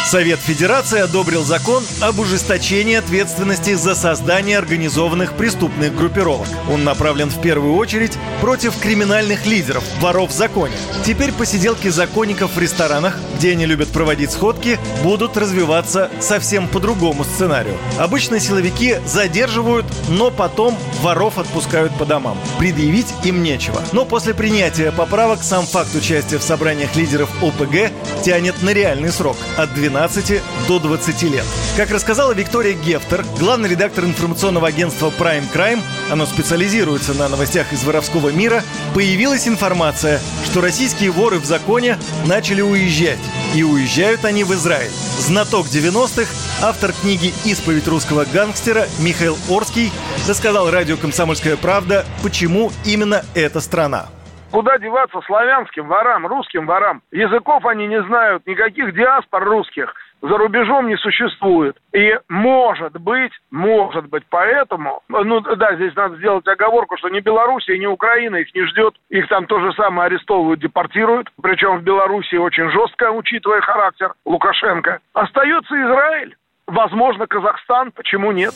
Совет 0.09 0.39
Федерации 0.39 1.01
одобрил 1.01 1.43
закон 1.43 1.83
об 2.01 2.17
ужесточении 2.17 2.95
ответственности 2.95 3.75
за 3.75 3.93
создание 3.93 4.57
организованных 4.57 5.33
преступных 5.33 5.95
группировок. 5.95 6.47
Он 6.67 6.83
направлен 6.83 7.29
в 7.29 7.39
первую 7.39 7.75
очередь 7.75 8.17
против 8.41 8.75
криминальных 8.79 9.45
лидеров, 9.45 9.83
воров 9.99 10.31
в 10.31 10.33
законе. 10.33 10.73
Теперь 11.05 11.31
посиделки 11.31 11.89
законников 11.89 12.55
в 12.55 12.59
ресторанах, 12.59 13.19
где 13.37 13.51
они 13.51 13.67
любят 13.67 13.89
проводить 13.89 14.31
сходки, 14.31 14.79
будут 15.03 15.37
развиваться 15.37 16.09
совсем 16.19 16.67
по 16.67 16.79
другому 16.79 17.23
сценарию. 17.23 17.77
Обычно 17.99 18.39
силовики 18.39 18.95
задерживают, 19.05 19.85
но 20.07 20.31
потом 20.31 20.75
воров 21.03 21.37
отпускают 21.37 21.95
по 21.99 22.05
домам. 22.05 22.39
Предъявить 22.57 23.13
им 23.23 23.43
нечего. 23.43 23.79
Но 23.91 24.05
после 24.05 24.33
принятия 24.33 24.91
поправок 24.91 25.43
сам 25.43 25.67
факт 25.67 25.93
участия 25.93 26.39
в 26.39 26.43
собраниях 26.43 26.95
лидеров 26.95 27.29
ОПГ 27.43 27.91
тянет 28.23 28.63
на 28.63 28.71
реальный 28.71 29.11
срок– 29.11 29.37
от 29.57 29.71
12 29.75 29.98
15 29.99 30.41
до 30.69 30.79
20 30.79 31.23
лет. 31.23 31.43
Как 31.75 31.91
рассказала 31.91 32.31
Виктория 32.31 32.71
Гефтер, 32.71 33.25
главный 33.37 33.67
редактор 33.67 34.05
информационного 34.05 34.69
агентства 34.69 35.11
Prime 35.19 35.43
Crime, 35.53 35.81
оно 36.09 36.25
специализируется 36.25 37.13
на 37.13 37.27
новостях 37.27 37.73
из 37.73 37.83
воровского 37.83 38.29
мира, 38.29 38.63
появилась 38.93 39.45
информация, 39.45 40.21
что 40.45 40.61
российские 40.61 41.11
воры 41.11 41.37
в 41.37 41.43
законе 41.43 41.97
начали 42.25 42.61
уезжать. 42.61 43.19
И 43.53 43.61
уезжают 43.61 44.23
они 44.23 44.45
в 44.45 44.53
Израиль. 44.53 44.91
Знаток 45.17 45.67
90-х, 45.67 46.31
автор 46.61 46.93
книги 46.93 47.33
«Исповедь 47.43 47.87
русского 47.89 48.23
гангстера» 48.23 48.87
Михаил 48.99 49.37
Орский 49.49 49.91
рассказал 50.29 50.71
радио 50.71 50.95
«Комсомольская 50.95 51.57
правда», 51.57 52.05
почему 52.23 52.71
именно 52.85 53.25
эта 53.33 53.59
страна. 53.59 54.07
Куда 54.51 54.79
деваться 54.79 55.21
славянским 55.21 55.87
ворам, 55.87 56.25
русским 56.25 56.65
ворам? 56.65 57.01
Языков 57.11 57.65
они 57.65 57.87
не 57.87 58.01
знают, 58.03 58.45
никаких 58.47 58.93
диаспор 58.93 59.43
русских 59.43 59.93
за 60.21 60.37
рубежом 60.37 60.87
не 60.87 60.97
существует. 60.97 61.77
И 61.93 62.17
может 62.27 62.99
быть, 62.99 63.31
может 63.51 64.07
быть, 64.09 64.23
поэтому, 64.29 65.01
ну 65.07 65.39
да, 65.41 65.75
здесь 65.75 65.95
надо 65.95 66.17
сделать 66.17 66.47
оговорку, 66.47 66.97
что 66.97 67.09
ни 67.09 67.19
Белоруссия, 67.19 67.77
ни 67.77 67.85
Украина 67.85 68.37
их 68.37 68.53
не 68.53 68.65
ждет. 68.65 68.95
Их 69.09 69.27
там 69.27 69.45
то 69.45 69.59
же 69.59 69.71
самое 69.73 70.07
арестовывают, 70.07 70.59
депортируют. 70.59 71.29
Причем 71.41 71.77
в 71.77 71.83
Белоруссии 71.83 72.35
очень 72.35 72.69
жестко, 72.69 73.11
учитывая 73.11 73.61
характер 73.61 74.13
Лукашенко. 74.25 74.99
Остается 75.13 75.75
Израиль. 75.75 76.35
Возможно, 76.67 77.25
Казахстан, 77.25 77.91
почему 77.91 78.31
нет? 78.31 78.53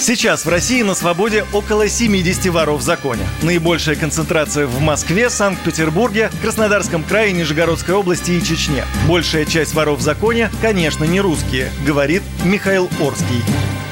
Сейчас 0.00 0.46
в 0.46 0.48
России 0.48 0.80
на 0.82 0.94
свободе 0.94 1.44
около 1.52 1.86
70 1.86 2.50
воров 2.54 2.78
в 2.78 2.82
законе. 2.82 3.20
Наибольшая 3.42 3.96
концентрация 3.96 4.66
в 4.66 4.80
Москве, 4.80 5.28
Санкт-Петербурге, 5.28 6.30
Краснодарском 6.40 7.04
крае, 7.04 7.32
Нижегородской 7.32 7.94
области 7.94 8.30
и 8.30 8.40
Чечне. 8.40 8.84
Большая 9.06 9.44
часть 9.44 9.74
воров 9.74 9.98
в 9.98 10.00
законе, 10.00 10.48
конечно, 10.62 11.04
не 11.04 11.20
русские, 11.20 11.68
говорит 11.86 12.22
Михаил 12.46 12.88
Орский. 12.98 13.44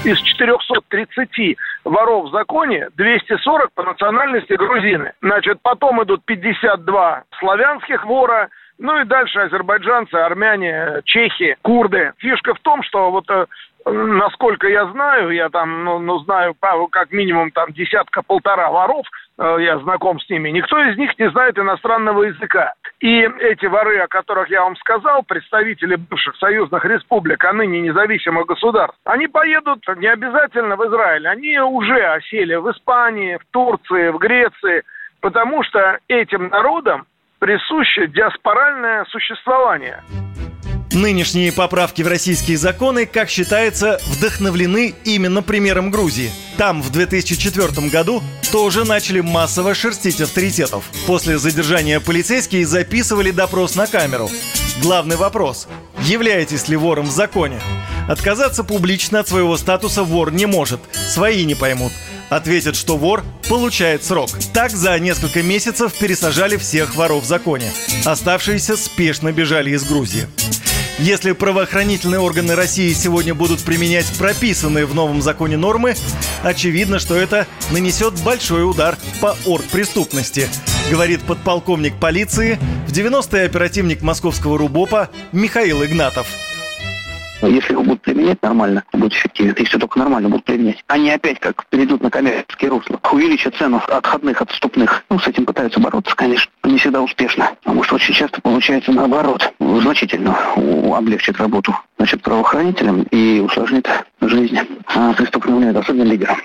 Из 0.03 0.19
430 0.19 1.59
воров 1.85 2.31
в 2.31 2.33
законе 2.33 2.89
240 2.97 3.71
по 3.75 3.83
национальности 3.83 4.55
грузины. 4.55 5.13
Значит, 5.21 5.59
потом 5.61 6.03
идут 6.05 6.25
52 6.25 7.25
славянских 7.39 8.07
вора, 8.07 8.49
ну 8.79 8.99
и 8.99 9.05
дальше 9.05 9.41
азербайджанцы, 9.41 10.15
армяне, 10.15 11.03
чехи, 11.05 11.59
курды. 11.61 12.13
Фишка 12.17 12.55
в 12.55 12.61
том, 12.61 12.83
что 12.83 13.11
вот 13.11 13.29
э, 13.29 13.45
насколько 13.91 14.69
я 14.69 14.87
знаю, 14.87 15.31
я 15.31 15.49
там, 15.49 15.85
ну, 15.85 15.99
ну 15.99 16.19
знаю 16.21 16.55
как 16.91 17.13
минимум 17.13 17.51
там 17.51 17.73
десятка-полтора 17.73 18.71
воров, 18.71 19.07
э, 19.39 19.57
я 19.61 19.79
знаком 19.79 20.21
с 20.21 20.29
ними, 20.29 20.51
никто 20.51 20.79
из 20.85 20.97
них 20.97 21.19
не 21.19 21.31
знает 21.31 21.59
иностранного 21.59 22.25
языка. 22.25 22.75
И 23.01 23.21
эти 23.21 23.67
воры, 23.67 23.99
о 23.99 24.09
которых 24.09 24.51
я 24.51 24.63
вам 24.63 24.77
сказал, 24.77 25.23
представители 25.23 25.97
бывших 25.97 26.37
союзных 26.37 26.85
республик, 26.85 27.45
а 27.45 27.53
ныне 27.53 27.81
независимых 27.81 28.47
государств, 28.47 28.99
они 29.05 29.29
поедут 29.29 29.85
не 29.97 30.09
обязательно 30.09 30.77
в 30.77 30.85
Израиль, 30.87 31.29
они 31.29 31.59
уже 31.61 32.01
осели 32.01 32.57
в 32.57 32.71
Испании, 32.71 33.37
в 33.37 33.53
Турции, 33.53 34.09
в 34.09 34.19
Греции, 34.19 34.83
потому 35.21 35.63
что 35.63 35.99
этим 36.09 36.49
народам 36.49 37.07
присуще 37.39 38.09
диаспоральное 38.09 39.05
существование. 39.07 40.03
Нынешние 40.99 41.53
поправки 41.53 42.03
в 42.03 42.09
российские 42.09 42.59
законы, 42.59 43.07
как 43.07 43.31
считается, 43.31 44.01
вдохновлены 44.07 44.97
именно 45.05 45.43
примером 45.43 45.93
Грузии. 45.93 46.33
Там 46.57 46.83
в 46.83 46.91
2004 46.91 47.89
году 47.89 48.21
тоже 48.51 48.85
начали 48.85 49.21
массово 49.21 49.77
шерстить 49.77 50.21
авторитетов. 50.21 50.83
После 51.07 51.39
задержания 51.39 52.01
полицейские 52.01 52.67
записывали 52.67 53.31
допрос 53.31 53.77
на 53.77 53.87
камеру. 53.87 54.29
Главный 54.83 55.15
вопрос– 55.15 55.69
являетесь 56.01 56.67
ли 56.67 56.75
вором 56.75 57.07
в 57.07 57.13
законе? 57.13 57.61
Отказаться 58.09 58.65
публично 58.65 59.21
от 59.21 59.29
своего 59.29 59.57
статуса 59.57 60.03
вор 60.03 60.33
не 60.33 60.47
может. 60.47 60.81
Свои 60.93 61.45
не 61.45 61.55
поймут. 61.55 61.93
Ответят, 62.29 62.75
что 62.75 62.97
вор 62.97 63.23
получает 63.49 64.03
срок. 64.03 64.31
Так 64.53 64.73
за 64.73 64.99
несколько 64.99 65.45
месяцев 65.45 65.95
пересажали 65.95 66.57
всех 66.57 66.97
воров 66.97 67.23
в 67.23 67.29
законе. 67.29 67.71
Оставшиеся 68.05 68.77
спешно 68.77 69.31
бежали 69.31 69.71
из 69.71 69.85
Грузии. 69.85 70.27
Если 70.99 71.31
правоохранительные 71.31 72.19
органы 72.19 72.57
России 72.57 72.93
сегодня 72.93 73.33
будут 73.33 73.63
применять 73.63 74.07
прописанные 74.19 74.85
в 74.85 74.97
новом 74.97 75.23
законе 75.23 75.57
нормы, 75.57 75.95
очевидно, 76.43 76.99
что 76.99 77.15
это 77.15 77.47
нанесет 77.71 78.15
большой 78.25 78.69
удар 78.69 78.99
по 79.21 79.37
оргпреступности, 79.47 80.49
говорит 80.91 81.23
подполковник 81.23 81.95
полиции, 82.01 82.59
в 82.89 82.93
90-й 82.93 83.45
оперативник 83.45 84.03
московского 84.03 84.59
РУБОПа 84.59 85.09
Михаил 85.31 85.85
Игнатов. 85.85 86.27
Если 87.43 87.73
его 87.73 87.83
будут 87.83 88.03
применять 88.03 88.43
нормально, 88.43 88.85
будет 88.93 89.13
эффективен. 89.13 89.55
Если 89.59 89.79
только 89.79 89.99
нормально 89.99 90.29
будут 90.29 90.45
применять. 90.45 90.83
Они 90.89 91.11
опять 91.11 91.39
как 91.39 91.67
перейдут 91.67 92.03
на 92.03 92.11
коммерческие 92.11 92.71
русла. 92.71 93.01
Увеличат 93.13 93.57
цену 93.57 93.81
отходных, 93.87 94.43
отступных. 94.43 95.05
Ну, 95.09 95.19
с 95.19 95.27
этим 95.27 95.45
пытаются 95.47 95.81
бороться, 95.81 96.15
конечно. 96.17 96.51
Не 96.65 96.79
всегда 96.79 97.01
успешно. 97.01 97.53
Потому 97.63 97.83
что 97.85 97.95
очень 97.97 98.15
часто 98.15 98.41
получается 98.41 98.93
наоборот. 98.93 99.53
Значительно 99.59 100.37
облегчит 100.95 101.39
работу 101.39 101.75
значит, 101.99 102.23
правоохранителям 102.23 103.03
и 103.03 103.41
усложнит 103.41 103.89
жизнь 104.21 104.59
а 104.87 105.13
преступным 105.13 105.77
особенно 105.77 106.05
лидерам. 106.05 106.39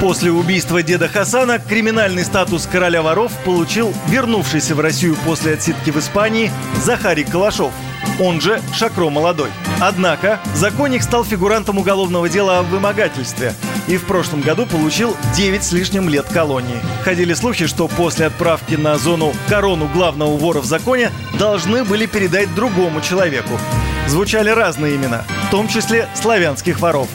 После 0.00 0.30
убийства 0.30 0.82
деда 0.82 1.08
Хасана 1.08 1.58
криминальный 1.58 2.24
статус 2.24 2.66
короля 2.66 3.00
воров 3.00 3.32
получил 3.44 3.92
вернувшийся 4.08 4.74
в 4.74 4.80
Россию 4.80 5.16
после 5.24 5.54
отсидки 5.54 5.90
в 5.90 5.96
Испании 5.96 6.50
Захарий 6.82 7.24
Калашов– 7.24 7.72
он 8.18 8.40
же 8.40 8.60
Шакро 8.74 9.10
Молодой. 9.10 9.50
Однако 9.80 10.40
законник 10.54 11.02
стал 11.02 11.24
фигурантом 11.24 11.78
уголовного 11.78 12.28
дела 12.28 12.58
о 12.58 12.62
вымогательстве 12.62 13.54
и 13.88 13.96
в 13.96 14.06
прошлом 14.06 14.40
году 14.40 14.66
получил 14.66 15.16
9 15.36 15.62
с 15.62 15.72
лишним 15.72 16.08
лет 16.08 16.26
колонии. 16.26 16.80
Ходили 17.02 17.34
слухи, 17.34 17.66
что 17.66 17.88
после 17.88 18.26
отправки 18.26 18.74
на 18.74 18.96
зону 18.96 19.32
корону 19.48 19.88
главного 19.88 20.36
вора 20.36 20.60
в 20.60 20.64
законе 20.64 21.10
должны 21.38 21.84
были 21.84 22.06
передать 22.06 22.54
другому 22.54 23.00
человеку. 23.00 23.58
Звучали 24.06 24.50
разные 24.56 24.96
имена, 24.96 25.24
в 25.46 25.50
том 25.50 25.68
числе 25.68 26.08
славянских 26.14 26.80
воров. 26.80 27.08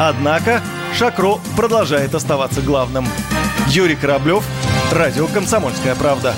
Однако 0.00 0.60
Шакро 0.94 1.38
продолжает 1.56 2.14
оставаться 2.14 2.62
главным. 2.62 3.06
Юрий 3.68 3.96
Кораблев, 3.96 4.44
Радио 4.92 5.26
«Комсомольская 5.26 5.94
правда». 5.94 6.34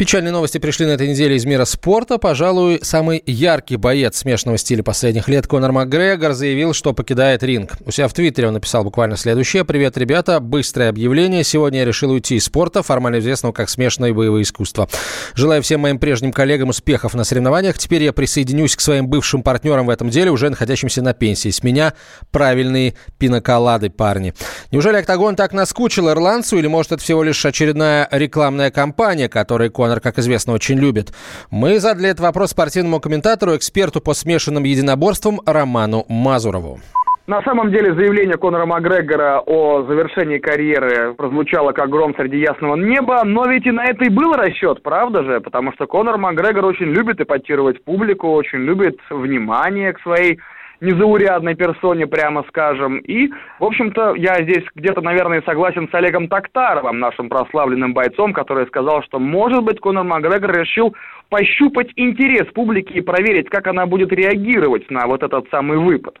Печальные 0.00 0.32
новости 0.32 0.56
пришли 0.56 0.86
на 0.86 0.92
этой 0.92 1.08
неделе 1.08 1.36
из 1.36 1.44
мира 1.44 1.66
спорта. 1.66 2.16
Пожалуй, 2.16 2.78
самый 2.80 3.22
яркий 3.26 3.76
боец 3.76 4.16
смешанного 4.16 4.56
стиля 4.56 4.82
последних 4.82 5.28
лет 5.28 5.46
Конор 5.46 5.72
Макгрегор 5.72 6.32
заявил, 6.32 6.72
что 6.72 6.94
покидает 6.94 7.42
ринг. 7.42 7.72
У 7.84 7.90
себя 7.90 8.08
в 8.08 8.14
Твиттере 8.14 8.48
он 8.48 8.54
написал 8.54 8.82
буквально 8.82 9.18
следующее. 9.18 9.62
«Привет, 9.66 9.98
ребята. 9.98 10.40
Быстрое 10.40 10.88
объявление. 10.88 11.44
Сегодня 11.44 11.80
я 11.80 11.84
решил 11.84 12.12
уйти 12.12 12.36
из 12.36 12.46
спорта, 12.46 12.82
формально 12.82 13.18
известного 13.18 13.52
как 13.52 13.68
смешанное 13.68 14.14
боевое 14.14 14.40
искусство. 14.40 14.88
Желаю 15.34 15.62
всем 15.62 15.80
моим 15.80 15.98
прежним 15.98 16.32
коллегам 16.32 16.70
успехов 16.70 17.12
на 17.12 17.24
соревнованиях. 17.24 17.76
Теперь 17.76 18.02
я 18.02 18.14
присоединюсь 18.14 18.76
к 18.76 18.80
своим 18.80 19.06
бывшим 19.06 19.42
партнерам 19.42 19.84
в 19.84 19.90
этом 19.90 20.08
деле, 20.08 20.30
уже 20.30 20.48
находящимся 20.48 21.02
на 21.02 21.12
пенсии. 21.12 21.50
С 21.50 21.62
меня 21.62 21.92
правильные 22.30 22.94
пиноколады, 23.18 23.90
парни». 23.90 24.32
Неужели 24.72 24.96
«Октагон» 24.96 25.36
так 25.36 25.52
наскучил 25.52 26.08
ирландцу, 26.08 26.56
или 26.56 26.68
может 26.68 26.92
это 26.92 27.02
всего 27.02 27.22
лишь 27.22 27.44
очередная 27.44 28.08
рекламная 28.10 28.70
кампания, 28.70 29.28
которой 29.28 29.68
Конор 29.68 29.89
Конор, 29.90 30.00
как 30.00 30.18
известно, 30.18 30.52
очень 30.52 30.78
любит. 30.78 31.08
Мы 31.50 31.80
задали 31.80 32.10
этот 32.10 32.20
вопрос 32.20 32.50
спортивному 32.50 33.00
комментатору, 33.00 33.56
эксперту 33.56 34.00
по 34.00 34.14
смешанным 34.14 34.62
единоборствам 34.62 35.40
Роману 35.44 36.04
Мазурову. 36.08 36.78
На 37.26 37.42
самом 37.42 37.72
деле 37.72 37.92
заявление 37.94 38.36
Конора 38.36 38.66
Макгрегора 38.66 39.42
о 39.44 39.82
завершении 39.82 40.38
карьеры 40.38 41.14
прозвучало 41.14 41.72
как 41.72 41.90
гром 41.90 42.14
среди 42.16 42.38
ясного 42.38 42.76
неба, 42.76 43.24
но 43.24 43.46
ведь 43.46 43.66
и 43.66 43.72
на 43.72 43.84
это 43.84 44.04
и 44.04 44.10
был 44.10 44.32
расчет, 44.32 44.80
правда 44.84 45.24
же? 45.24 45.40
Потому 45.40 45.72
что 45.72 45.86
Конор 45.86 46.18
Макгрегор 46.18 46.66
очень 46.66 46.86
любит 46.86 47.20
эпатировать 47.20 47.82
публику, 47.82 48.30
очень 48.30 48.60
любит 48.60 48.96
внимание 49.10 49.92
к 49.92 50.00
своей 50.02 50.38
незаурядной 50.80 51.54
персоне, 51.54 52.06
прямо 52.06 52.44
скажем. 52.48 52.98
И, 52.98 53.28
в 53.58 53.64
общем-то, 53.64 54.14
я 54.16 54.42
здесь 54.42 54.64
где-то, 54.74 55.00
наверное, 55.00 55.42
согласен 55.42 55.88
с 55.90 55.94
Олегом 55.94 56.28
Токтаровым, 56.28 56.98
нашим 56.98 57.28
прославленным 57.28 57.92
бойцом, 57.92 58.32
который 58.32 58.66
сказал, 58.66 59.02
что, 59.02 59.18
может 59.18 59.62
быть, 59.62 59.80
Конор 59.80 60.04
Макгрегор 60.04 60.52
решил 60.52 60.94
пощупать 61.28 61.88
интерес 61.96 62.46
публики 62.52 62.94
и 62.94 63.00
проверить, 63.02 63.48
как 63.48 63.66
она 63.66 63.86
будет 63.86 64.12
реагировать 64.12 64.90
на 64.90 65.06
вот 65.06 65.22
этот 65.22 65.48
самый 65.50 65.78
выпад. 65.78 66.18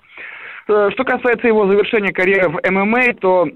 Э, 0.68 0.90
что 0.92 1.04
касается 1.04 1.48
его 1.48 1.66
завершения 1.66 2.12
карьеры 2.12 2.50
в 2.50 2.70
ММА, 2.70 3.14
то 3.20 3.48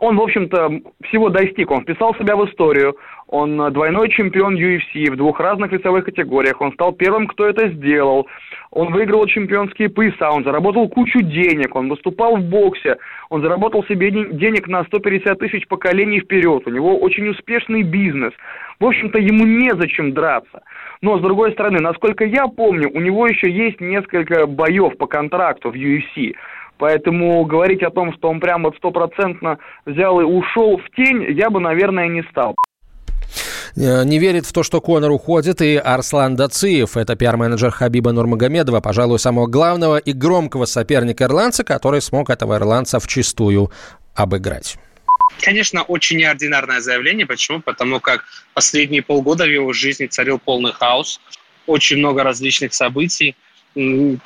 он, 0.00 0.16
в 0.16 0.20
общем-то, 0.20 0.80
всего 1.04 1.28
достиг. 1.28 1.70
Он 1.70 1.82
вписал 1.82 2.14
себя 2.14 2.36
в 2.36 2.46
историю. 2.46 2.96
Он 3.28 3.72
двойной 3.72 4.08
чемпион 4.08 4.56
UFC 4.56 5.10
в 5.10 5.16
двух 5.16 5.40
разных 5.40 5.72
весовых 5.72 6.04
категориях. 6.04 6.60
Он 6.60 6.72
стал 6.72 6.92
первым, 6.92 7.26
кто 7.26 7.46
это 7.46 7.68
сделал. 7.70 8.28
Он 8.70 8.92
выиграл 8.92 9.26
чемпионские 9.26 9.88
пояса, 9.88 10.30
он 10.30 10.44
заработал 10.44 10.88
кучу 10.88 11.20
денег, 11.20 11.74
он 11.74 11.88
выступал 11.88 12.36
в 12.36 12.42
боксе, 12.42 12.98
он 13.30 13.40
заработал 13.42 13.84
себе 13.84 14.10
денег 14.10 14.68
на 14.68 14.84
150 14.84 15.38
тысяч 15.38 15.66
поколений 15.66 16.20
вперед. 16.20 16.62
У 16.66 16.70
него 16.70 16.98
очень 16.98 17.28
успешный 17.28 17.82
бизнес. 17.82 18.32
В 18.78 18.84
общем-то, 18.84 19.18
ему 19.18 19.46
незачем 19.46 20.12
драться. 20.12 20.62
Но, 21.00 21.18
с 21.18 21.22
другой 21.22 21.52
стороны, 21.52 21.80
насколько 21.80 22.24
я 22.24 22.46
помню, 22.46 22.90
у 22.92 23.00
него 23.00 23.26
еще 23.26 23.50
есть 23.50 23.80
несколько 23.80 24.46
боев 24.46 24.96
по 24.98 25.06
контракту 25.06 25.70
в 25.70 25.74
UFC. 25.74 26.34
Поэтому 26.78 27.44
говорить 27.44 27.82
о 27.82 27.90
том, 27.90 28.12
что 28.14 28.28
он 28.28 28.40
прям 28.40 28.64
вот 28.64 28.76
стопроцентно 28.76 29.58
взял 29.86 30.20
и 30.20 30.24
ушел 30.24 30.78
в 30.78 30.94
тень, 30.94 31.24
я 31.30 31.48
бы, 31.48 31.60
наверное, 31.60 32.08
не 32.08 32.22
стал. 32.30 32.54
Э, 33.76 34.04
не 34.04 34.18
верит 34.18 34.46
в 34.46 34.52
то, 34.52 34.62
что 34.62 34.80
Конор 34.80 35.10
уходит, 35.10 35.62
и 35.62 35.76
Арслан 35.76 36.36
Дациев. 36.36 36.96
Это 36.96 37.16
пиар-менеджер 37.16 37.70
Хабиба 37.70 38.12
Нурмагомедова, 38.12 38.80
пожалуй, 38.80 39.18
самого 39.18 39.46
главного 39.46 39.98
и 39.98 40.12
громкого 40.12 40.66
соперника 40.66 41.24
ирландца, 41.24 41.64
который 41.64 42.00
смог 42.00 42.30
этого 42.30 42.56
ирландца 42.56 43.00
вчистую 43.00 43.70
обыграть. 44.14 44.76
Конечно, 45.40 45.82
очень 45.82 46.18
неординарное 46.18 46.80
заявление. 46.80 47.26
Почему? 47.26 47.60
Потому 47.60 48.00
как 48.00 48.24
последние 48.54 49.02
полгода 49.02 49.44
в 49.44 49.50
его 49.50 49.72
жизни 49.72 50.06
царил 50.06 50.38
полный 50.38 50.72
хаос. 50.72 51.20
Очень 51.66 51.98
много 51.98 52.22
различных 52.22 52.72
событий 52.72 53.34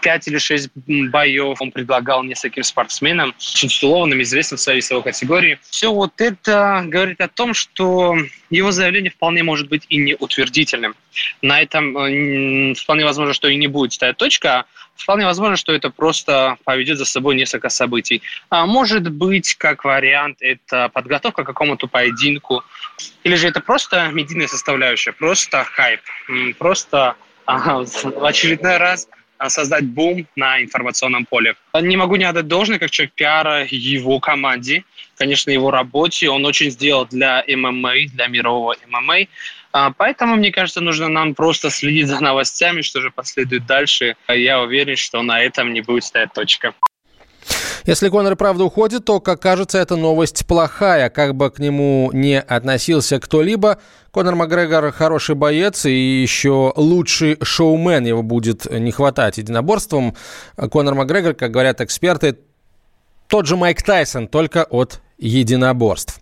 пять 0.01 0.29
или 0.29 0.39
шесть 0.39 0.71
боев 0.75 1.61
он 1.61 1.73
предлагал 1.73 2.23
нескольким 2.23 2.63
спортсменам, 2.63 3.35
очень 3.37 3.69
титулованным, 3.69 4.23
известным 4.23 4.59
в 4.59 4.61
своей 4.61 4.79
весовой 4.79 5.03
категории. 5.03 5.59
Все 5.71 5.93
вот 5.93 6.21
это 6.21 6.85
говорит 6.87 7.21
о 7.21 7.29
том, 7.29 7.53
что 7.53 8.17
его 8.49 8.71
заявление 8.71 9.11
вполне 9.11 9.43
может 9.43 9.69
быть 9.69 9.87
и 9.89 9.97
не 9.97 10.15
утвердительным. 10.15 10.95
На 11.43 11.61
этом 11.61 11.97
э, 11.99 12.75
вполне 12.75 13.05
возможно, 13.05 13.35
что 13.35 13.49
и 13.49 13.57
не 13.57 13.67
будет 13.67 13.93
стоять 13.93 14.17
точка, 14.17 14.67
вполне 14.95 15.25
возможно, 15.25 15.57
что 15.57 15.73
это 15.73 15.91
просто 15.91 16.57
поведет 16.65 16.99
за 16.99 17.05
собой 17.05 17.35
несколько 17.35 17.71
событий. 17.71 18.23
А 18.51 18.67
может 18.67 19.11
быть, 19.11 19.55
как 19.55 19.85
вариант, 19.85 20.39
это 20.41 20.89
подготовка 20.91 21.43
к 21.43 21.47
какому-то 21.47 21.89
поединку, 21.89 22.63
или 23.25 23.35
же 23.35 23.49
это 23.49 23.61
просто 23.61 24.09
медийная 24.13 24.47
составляющая, 24.47 25.13
просто 25.13 25.65
хайп, 25.65 26.01
просто 26.59 27.17
в 27.47 28.25
очередной 28.25 28.77
раз 28.77 29.09
а, 29.11 29.20
создать 29.49 29.87
бум 29.87 30.27
на 30.37 30.63
информационном 30.63 31.25
поле. 31.25 31.55
Не 31.75 31.97
могу 31.97 32.17
не 32.17 32.25
отдать 32.25 32.47
должное, 32.47 32.79
как 32.79 32.91
человек 32.91 33.15
пиара, 33.15 33.67
его 33.71 34.21
команде, 34.21 34.85
конечно, 35.17 35.51
его 35.51 35.71
работе. 35.71 36.29
Он 36.29 36.45
очень 36.45 36.71
сделал 36.71 37.07
для 37.07 37.45
ММА, 37.49 37.93
для 38.13 38.27
мирового 38.27 38.77
ММА. 38.87 39.27
А, 39.73 39.93
поэтому, 39.93 40.37
мне 40.37 40.51
кажется, 40.51 40.81
нужно 40.81 41.09
нам 41.09 41.35
просто 41.35 41.71
следить 41.71 42.09
за 42.09 42.21
новостями, 42.21 42.83
что 42.83 43.01
же 43.01 43.11
последует 43.11 43.67
дальше. 43.67 44.17
Я 44.29 44.61
уверен, 44.61 44.97
что 44.97 45.23
на 45.23 45.41
этом 45.41 45.73
не 45.73 45.81
будет 45.81 46.05
стоять 46.05 46.33
точка. 46.33 46.75
Если 47.87 48.09
Конор 48.09 48.37
правда 48.37 48.65
уходит, 48.65 49.05
то, 49.05 49.21
как 49.21 49.41
кажется, 49.41 49.79
эта 49.79 49.97
новость 49.97 50.47
плохая. 50.47 51.11
Как 51.11 51.35
бы 51.35 51.51
к 51.51 51.59
нему 51.59 52.11
не 52.13 52.41
относился 52.41 53.19
кто-либо, 53.19 53.79
Конор 54.11 54.35
Макгрегор 54.35 54.91
хороший 54.93 55.35
боец 55.35 55.87
и 55.87 56.23
еще 56.23 56.73
лучший 56.77 57.39
шоумен. 57.43 58.05
Его 58.05 58.23
будет 58.23 58.71
не 58.71 58.91
хватать 58.93 59.39
единоборством. 59.39 60.17
Конор 60.57 60.95
Макгрегор, 60.95 61.35
как 61.35 61.51
говорят 61.51 61.81
эксперты, 61.81 62.39
тот 63.29 63.47
же 63.47 63.57
Майк 63.57 63.83
Тайсон, 63.83 64.27
только 64.27 64.65
от 64.65 65.01
единоборств. 65.19 66.21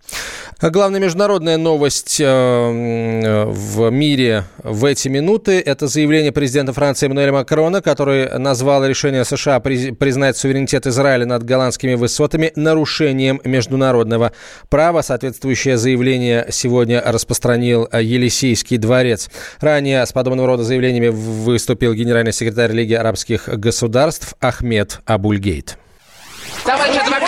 А 0.60 0.70
главная 0.70 0.98
международная 0.98 1.56
новость 1.56 2.20
э, 2.20 3.44
в 3.46 3.90
мире 3.90 4.42
в 4.58 4.84
эти 4.86 5.06
минуты– 5.06 5.60
это 5.64 5.86
заявление 5.86 6.32
президента 6.32 6.72
Франции 6.72 7.06
Эммануэля 7.06 7.30
Макрона, 7.30 7.80
который 7.80 8.36
назвал 8.40 8.84
решение 8.84 9.24
США 9.24 9.60
признать 9.60 10.36
суверенитет 10.36 10.88
Израиля 10.88 11.26
над 11.26 11.44
голландскими 11.44 11.94
высотами 11.94 12.50
нарушением 12.56 13.40
международного 13.44 14.32
права. 14.68 15.02
Соответствующее 15.02 15.76
заявление 15.76 16.46
сегодня 16.50 17.00
распространил 17.06 17.88
Елисейский 17.92 18.78
дворец. 18.78 19.30
Ранее 19.60 20.04
с 20.04 20.12
подобного 20.12 20.48
рода 20.48 20.64
заявлениями 20.64 21.08
выступил 21.08 21.94
генеральный 21.94 22.32
секретарь 22.32 22.72
Лиги 22.72 22.94
арабских 22.94 23.48
государств 23.48 24.34
Ахмед 24.40 25.02
Абульгейт. 25.06 25.78
Товарищ 26.64 26.96
адвокат! 26.96 27.27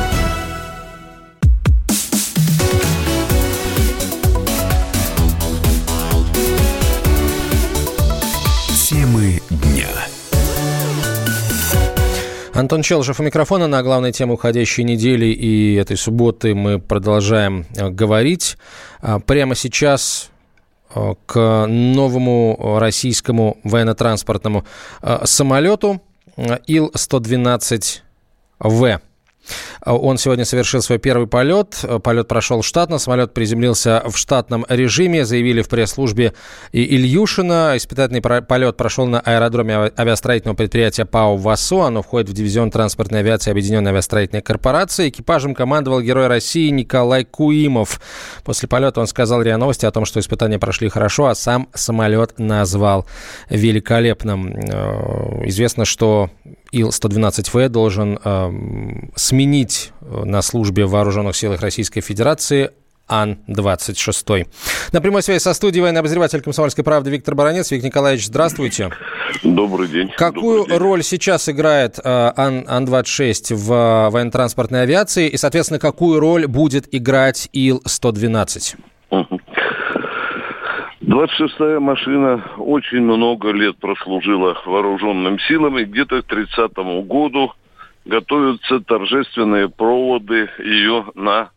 Антон 12.71 12.83
Челышев 12.83 13.19
у 13.19 13.23
микрофона 13.23 13.67
на 13.67 13.83
главной 13.83 14.13
теме 14.13 14.31
уходящей 14.31 14.85
недели 14.85 15.25
и 15.25 15.75
этой 15.75 15.97
субботы 15.97 16.55
мы 16.55 16.79
продолжаем 16.79 17.65
э, 17.75 17.89
говорить. 17.89 18.55
А, 19.01 19.19
прямо 19.19 19.55
сейчас 19.55 20.31
э, 20.95 21.15
к 21.25 21.65
новому 21.67 22.77
российскому 22.79 23.57
военно-транспортному 23.65 24.63
э, 25.01 25.19
самолету 25.25 26.01
Ил-112В. 26.37 29.01
Он 29.85 30.17
сегодня 30.17 30.45
совершил 30.45 30.81
свой 30.81 30.99
первый 30.99 31.27
полет. 31.27 31.83
Полет 32.03 32.27
прошел 32.27 32.61
штатно. 32.61 32.99
Самолет 32.99 33.33
приземлился 33.33 34.03
в 34.07 34.15
штатном 34.17 34.65
режиме, 34.69 35.25
заявили 35.25 35.61
в 35.61 35.69
пресс-службе 35.69 36.33
Ильюшина. 36.71 37.73
Испытательный 37.75 38.21
полет 38.21 38.77
прошел 38.77 39.07
на 39.07 39.19
аэродроме 39.19 39.91
авиастроительного 39.97 40.55
предприятия 40.55 41.05
ПАО 41.05 41.37
«ВАСО». 41.37 41.85
Оно 41.85 42.01
входит 42.01 42.29
в 42.29 42.33
дивизион 42.33 42.69
транспортной 42.71 43.21
авиации 43.21 43.51
Объединенной 43.51 43.91
авиастроительной 43.91 44.41
корпорации. 44.41 45.09
Экипажем 45.09 45.55
командовал 45.55 46.01
герой 46.01 46.27
России 46.27 46.69
Николай 46.69 47.25
Куимов. 47.25 47.99
После 48.43 48.67
полета 48.67 49.01
он 49.01 49.07
сказал 49.07 49.41
РИА 49.41 49.57
Новости 49.57 49.85
о 49.85 49.91
том, 49.91 50.05
что 50.05 50.19
испытания 50.19 50.59
прошли 50.59 50.89
хорошо, 50.89 51.25
а 51.25 51.35
сам 51.35 51.69
самолет 51.73 52.37
назвал 52.37 53.05
великолепным. 53.49 54.47
Э, 54.47 55.47
известно, 55.47 55.85
что 55.85 56.29
Ил-112В 56.71 57.69
должен 57.69 58.17
э, 58.23 58.51
сменить 59.15 59.40
э, 59.45 60.23
на 60.25 60.41
службе 60.41 60.85
в 60.85 60.91
вооруженных 60.91 61.35
силах 61.35 61.61
Российской 61.61 62.01
Федерации 62.01 62.71
Ан-26. 63.07 64.47
На 64.93 65.01
прямой 65.01 65.21
связи 65.21 65.39
со 65.39 65.53
студией 65.53 65.81
военный 65.81 65.99
обозреватель 65.99 66.41
«Комсомольской 66.41 66.83
правды» 66.83 67.09
Виктор 67.11 67.35
Баранец. 67.35 67.69
Виктор 67.71 67.87
Николаевич, 67.89 68.27
здравствуйте. 68.27 68.89
Добрый 69.43 69.87
день. 69.89 70.09
Какую 70.15 70.59
Добрый 70.59 70.77
день. 70.77 70.79
роль 70.87 71.03
сейчас 71.03 71.49
играет 71.49 71.99
э, 71.99 72.31
Ан- 72.37 72.65
Ан-26 72.67 73.55
в 73.55 74.09
военно-транспортной 74.11 74.83
авиации 74.83 75.27
и, 75.27 75.37
соответственно, 75.37 75.79
какую 75.79 76.19
роль 76.19 76.47
будет 76.47 76.87
играть 76.93 77.49
Ил-112? 77.51 78.75
26-я 81.01 81.79
машина 81.79 82.43
очень 82.57 83.01
много 83.01 83.51
лет 83.51 83.77
прослужила 83.79 84.55
вооруженным 84.65 85.39
силам, 85.39 85.77
и 85.79 85.83
где-то 85.83 86.21
к 86.21 86.25
30 86.27 86.71
году 87.07 87.51
готовятся 88.05 88.79
торжественные 88.79 89.69
проводы 89.69 90.49
ее 90.59 91.05
на 91.15 91.51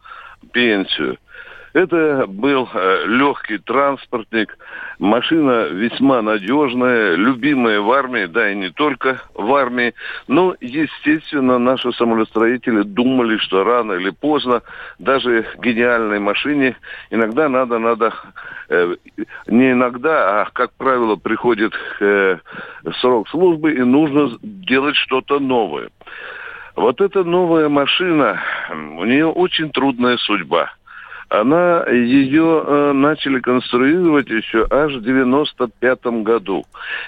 пенсию. 0.52 1.18
Это 1.74 2.26
был 2.28 2.68
э, 2.72 3.02
легкий 3.06 3.58
транспортник, 3.58 4.56
машина 5.00 5.66
весьма 5.66 6.22
надежная, 6.22 7.16
любимая 7.16 7.80
в 7.80 7.90
армии, 7.90 8.26
да 8.26 8.52
и 8.52 8.54
не 8.54 8.70
только 8.70 9.20
в 9.34 9.52
армии. 9.52 9.92
Но, 10.28 10.54
естественно, 10.60 11.58
наши 11.58 11.92
самолетостроители 11.92 12.82
думали, 12.82 13.38
что 13.38 13.64
рано 13.64 13.94
или 13.94 14.10
поздно 14.10 14.62
даже 15.00 15.46
гениальной 15.58 16.20
машине 16.20 16.76
иногда 17.10 17.48
надо, 17.48 17.80
надо 17.80 18.14
э, 18.68 18.94
не 19.48 19.72
иногда, 19.72 20.42
а, 20.42 20.50
как 20.52 20.72
правило, 20.74 21.16
приходит 21.16 21.74
э, 21.98 22.38
срок 23.00 23.28
службы 23.30 23.72
и 23.72 23.80
нужно 23.80 24.30
делать 24.42 24.94
что-то 24.94 25.40
новое. 25.40 25.88
Вот 26.76 27.00
эта 27.00 27.24
новая 27.24 27.68
машина, 27.68 28.40
у 28.70 29.04
нее 29.04 29.26
очень 29.26 29.70
трудная 29.70 30.18
судьба– 30.18 30.72
она 31.40 31.84
ее 31.90 32.64
э, 32.64 32.92
начали 32.92 33.40
конструировать 33.40 34.28
еще 34.28 34.66
аж 34.70 34.94
в 34.94 35.02
95 35.02 36.06
году. 36.22 36.64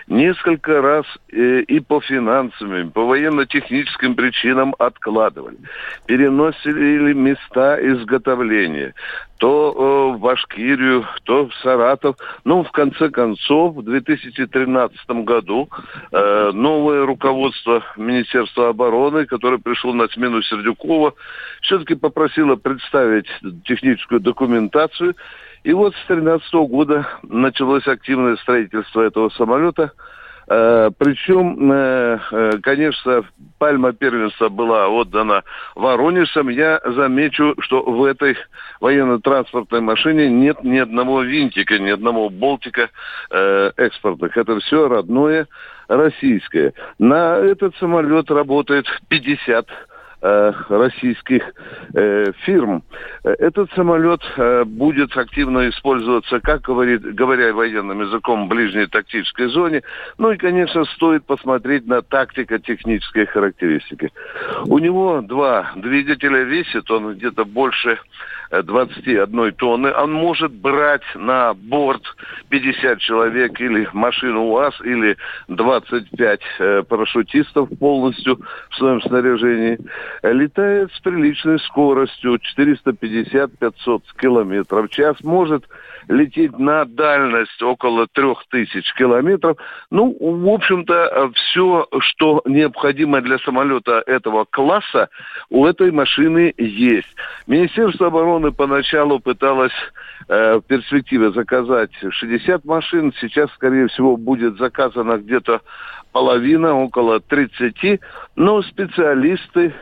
Несколько 0.09 0.81
раз 0.81 1.05
э, 1.33 1.61
и 1.61 1.81
по 1.81 2.01
финансовым, 2.01 2.89
и 2.89 2.91
по 2.91 3.07
военно-техническим 3.07 4.15
причинам 4.15 4.75
откладывали. 4.79 5.59
Переносили 6.07 7.13
места 7.13 7.79
изготовления 7.81 8.95
то 9.39 10.13
э, 10.13 10.17
в 10.17 10.21
Башкирию, 10.21 11.07
то 11.25 11.47
в 11.47 11.55
Саратов. 11.57 12.17
Ну, 12.45 12.65
в 12.65 12.71
конце 12.71 13.11
концов, 13.11 13.77
в 13.77 13.83
2013 13.83 15.11
году 15.25 15.69
э, 16.13 16.51
новое 16.53 17.05
руководство 17.05 17.83
Министерства 17.97 18.71
обороны, 18.71 19.27
которое 19.27 19.59
пришло 19.59 19.93
на 19.93 20.09
смену 20.09 20.43
Сердюкова, 20.43 21.15
все-таки 21.63 21.95
попросило 21.95 22.57
представить 22.57 23.27
техническую 23.65 24.21
документацию. 24.21 25.15
И 25.65 25.73
вот 25.73 25.95
с 25.95 26.07
2013 26.07 26.55
года 26.69 27.07
началось 27.23 27.87
активное 27.87 28.37
строительство 28.37 29.03
этого 29.03 29.29
самолета– 29.31 29.93
причем, 30.99 31.73
э, 31.73 32.19
э, 32.31 32.53
конечно, 32.63 33.25
пальма 33.59 33.93
первенства 33.93 34.49
была 34.49 34.89
отдана 34.89 35.43
Воронежцам. 35.75 36.49
Я 36.49 36.81
замечу, 36.85 37.55
что 37.59 37.83
в 37.83 38.05
этой 38.05 38.37
военно-транспортной 38.81 39.81
машине 39.81 40.29
нет 40.29 40.63
ни 40.63 40.79
одного 40.79 41.23
винтика, 41.23 41.79
ни 41.79 41.91
одного 41.91 42.31
болтика 42.31 42.91
экспортных. 43.31 44.37
Это 44.37 44.61
все 44.61 44.89
родное 44.89 45.49
российское. 45.89 46.75
На 46.99 47.37
этот 47.37 47.75
самолет 47.77 48.31
работает 48.31 48.87
50 49.09 49.67
Э, 50.29 50.53
российских 50.69 51.43
э, 51.95 52.33
фирм. 52.45 52.83
Этот 53.23 53.71
самолет 53.75 54.21
э, 54.37 54.65
будет 54.65 55.17
активно 55.17 55.69
использоваться, 55.69 56.41
как 56.41 56.63
говорит, 56.63 57.03
говоря 57.15 57.53
военным 57.53 58.01
языком, 58.01 58.47
в 58.47 58.49
ближней 58.49 58.89
тактической 58.89 59.47
зоне. 59.47 59.85
Ну 60.19 60.33
и, 60.33 60.37
конечно, 60.37 60.85
стоит 60.97 61.25
посмотреть 61.27 61.87
на 61.87 62.03
тактико-технические 62.03 63.27
характеристики. 63.27 64.11
У 64.65 64.79
него 64.79 65.21
два 65.21 65.71
двигателя, 65.77 66.43
весит 66.43 66.91
он 66.91 67.15
где-то 67.15 67.45
больше 67.45 67.97
21 68.51 69.53
тонны. 69.53 69.93
Он 69.93 70.13
может 70.13 70.53
брать 70.53 71.03
на 71.15 71.55
борт 71.55 72.03
50 72.49 72.99
человек 73.01 73.61
или 73.61 73.89
машину 73.93 74.47
УАЗ, 74.47 74.81
или 74.85 75.17
25 75.49 76.41
э, 76.59 76.83
парашютистов 76.89 77.69
полностью 77.79 78.41
в 78.71 78.77
своем 78.77 79.01
снаряжении. 79.03 79.79
Летает 80.23 80.93
с 80.93 81.01
приличной 81.01 81.59
скоростью 81.61 82.39
450-500 82.59 84.03
километров 84.19 84.87
в 84.87 84.91
час. 84.91 85.17
Может 85.23 85.65
лететь 86.09 86.57
на 86.59 86.85
дальность 86.85 87.61
около 87.63 88.07
3000 88.07 88.95
километров. 88.97 89.57
Ну, 89.91 90.17
в 90.21 90.49
общем-то, 90.49 91.31
все, 91.35 91.87
что 92.01 92.43
необходимо 92.45 93.21
для 93.21 93.39
самолета 93.39 94.03
этого 94.07 94.45
класса, 94.45 95.09
у 95.51 95.67
этой 95.67 95.91
машины 95.91 96.55
есть. 96.57 97.09
Министерство 97.47 98.07
обороны 98.07 98.36
поначалу 98.53 99.21
пыталось 99.21 99.73
э, 100.29 100.57
в 100.57 100.63
перспективе 100.63 101.31
заказать 101.33 101.91
60 102.09 102.65
машин. 102.65 103.13
Сейчас, 103.21 103.51
скорее 103.53 103.89
всего, 103.89 104.17
будет 104.17 104.57
заказано 104.59 105.19
где-то 105.19 105.61
половина, 106.17 106.75
около 106.75 107.21
30. 107.21 108.01
Но 108.37 108.63
специалисты 108.63 109.75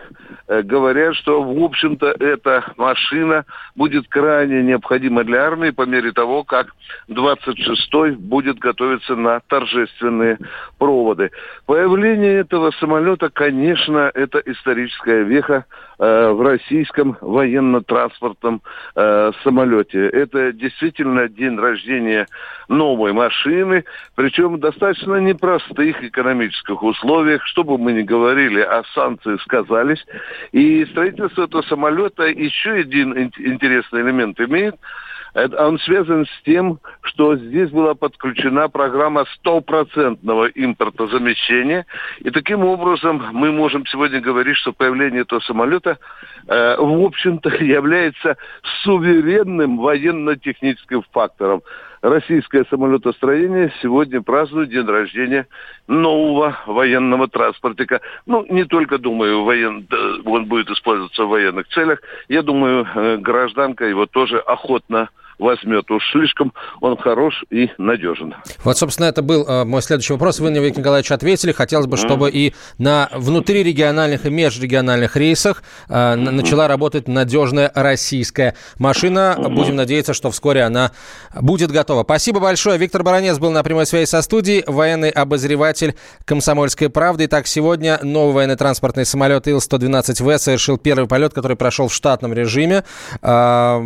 э, 0.48 0.62
говорят, 0.62 1.14
что, 1.14 1.42
в 1.42 1.62
общем-то, 1.62 2.08
эта 2.18 2.64
машина 2.76 3.44
будет 3.76 4.08
крайне 4.08 4.62
необходима 4.62 5.22
для 5.22 5.46
армии 5.46 5.70
по 5.70 5.86
мере 5.86 6.10
того, 6.10 6.42
как 6.42 6.74
26-й 7.08 8.16
будет 8.16 8.58
готовиться 8.58 9.14
на 9.14 9.40
торжественные 9.46 10.38
проводы. 10.76 11.30
Появление 11.66 12.40
этого 12.40 12.72
самолета, 12.80 13.30
конечно, 13.30 14.10
это 14.12 14.40
историческая 14.44 15.22
веха 15.22 15.66
э, 15.98 16.30
в 16.30 16.40
российском 16.42 17.16
военно-транспортном 17.20 18.62
э, 18.94 19.33
самолете. 19.42 20.09
Это 20.09 20.52
действительно 20.52 21.28
день 21.28 21.59
рождения 21.59 22.26
новой 22.68 23.12
машины, 23.12 23.85
причем 24.14 24.54
в 24.54 24.61
достаточно 24.61 25.16
непростых 25.16 26.02
экономических 26.02 26.83
условиях, 26.83 27.44
чтобы 27.46 27.78
мы 27.78 27.92
не 27.92 28.02
говорили, 28.02 28.61
а 28.61 28.83
санкции 28.94 29.37
сказались. 29.38 30.04
И 30.52 30.85
строительство 30.87 31.44
этого 31.44 31.62
самолета 31.62 32.24
еще 32.24 32.72
один 32.72 33.16
интересный 33.18 34.02
элемент 34.02 34.40
имеет– 34.40 34.76
он 35.34 35.78
связан 35.80 36.26
с 36.26 36.42
тем, 36.44 36.78
что 37.02 37.36
здесь 37.36 37.70
была 37.70 37.94
подключена 37.94 38.68
программа 38.68 39.24
стопроцентного 39.34 40.46
импортозамещения. 40.46 41.86
И 42.20 42.30
таким 42.30 42.64
образом 42.64 43.22
мы 43.32 43.50
можем 43.50 43.84
сегодня 43.86 44.20
говорить, 44.20 44.56
что 44.56 44.72
появление 44.72 45.22
этого 45.22 45.40
самолета, 45.40 45.98
э, 46.46 46.76
в 46.78 47.04
общем-то, 47.04 47.48
является 47.64 48.36
суверенным 48.84 49.78
военно-техническим 49.78 51.02
фактором. 51.12 51.62
Российское 52.00 52.66
самолетостроение 52.68 53.72
сегодня 53.80 54.20
празднует 54.20 54.68
день 54.68 54.86
рождения 54.86 55.46
нового 55.88 56.58
военного 56.66 57.28
транспортика. 57.28 58.02
Ну, 58.26 58.44
не 58.50 58.64
только, 58.64 58.98
думаю, 58.98 59.42
воен... 59.42 59.88
он 60.26 60.44
будет 60.44 60.68
использоваться 60.68 61.24
в 61.24 61.30
военных 61.30 61.66
целях. 61.68 62.00
Я 62.28 62.42
думаю, 62.42 62.86
э, 62.94 63.16
гражданка 63.16 63.86
его 63.86 64.04
тоже 64.04 64.38
охотно 64.38 65.08
возьмет. 65.44 65.90
Уж 65.90 66.02
слишком 66.11 66.52
он 66.80 66.96
хорош 66.96 67.44
и 67.50 67.68
надежен. 67.78 68.35
Вот, 68.64 68.78
собственно, 68.78 69.07
это 69.07 69.22
был 69.22 69.46
э, 69.46 69.64
мой 69.64 69.83
следующий 69.83 70.14
вопрос. 70.14 70.40
Вы, 70.40 70.50
Виктор 70.50 70.80
Николаевич, 70.80 71.12
ответили. 71.12 71.52
Хотелось 71.52 71.87
бы, 71.87 71.96
чтобы 71.96 72.28
mm. 72.28 72.33
и 72.33 72.54
на 72.78 73.09
внутрирегиональных 73.12 74.24
и 74.26 74.30
межрегиональных 74.30 75.16
рейсах 75.16 75.62
э, 75.88 76.14
начала 76.14 76.66
работать 76.66 77.09
надежная 77.09 77.70
российская 77.74 78.57
машина. 78.78 79.37
Будем 79.38 79.76
надеяться, 79.76 80.14
что 80.14 80.30
вскоре 80.30 80.62
она 80.62 80.92
будет 81.38 81.70
готова. 81.70 82.02
Спасибо 82.04 82.40
большое. 82.40 82.78
Виктор 82.78 83.02
Баранец 83.02 83.38
был 83.38 83.50
на 83.50 83.62
прямой 83.62 83.87
связи 83.87 84.09
со 84.09 84.22
студией, 84.22 84.64
военный 84.66 85.11
обозреватель 85.11 85.94
«Комсомольской 86.24 86.88
правды». 86.88 87.26
Итак, 87.26 87.46
сегодня 87.46 87.98
новый 88.02 88.35
военный 88.35 88.57
транспортный 88.57 89.04
самолет 89.04 89.46
Ил-112В 89.46 90.38
совершил 90.38 90.78
первый 90.78 91.07
полет, 91.07 91.35
который 91.35 91.57
прошел 91.57 91.88
в 91.88 91.94
штатном 91.94 92.33
режиме. 92.33 92.85
Э, 93.20 93.80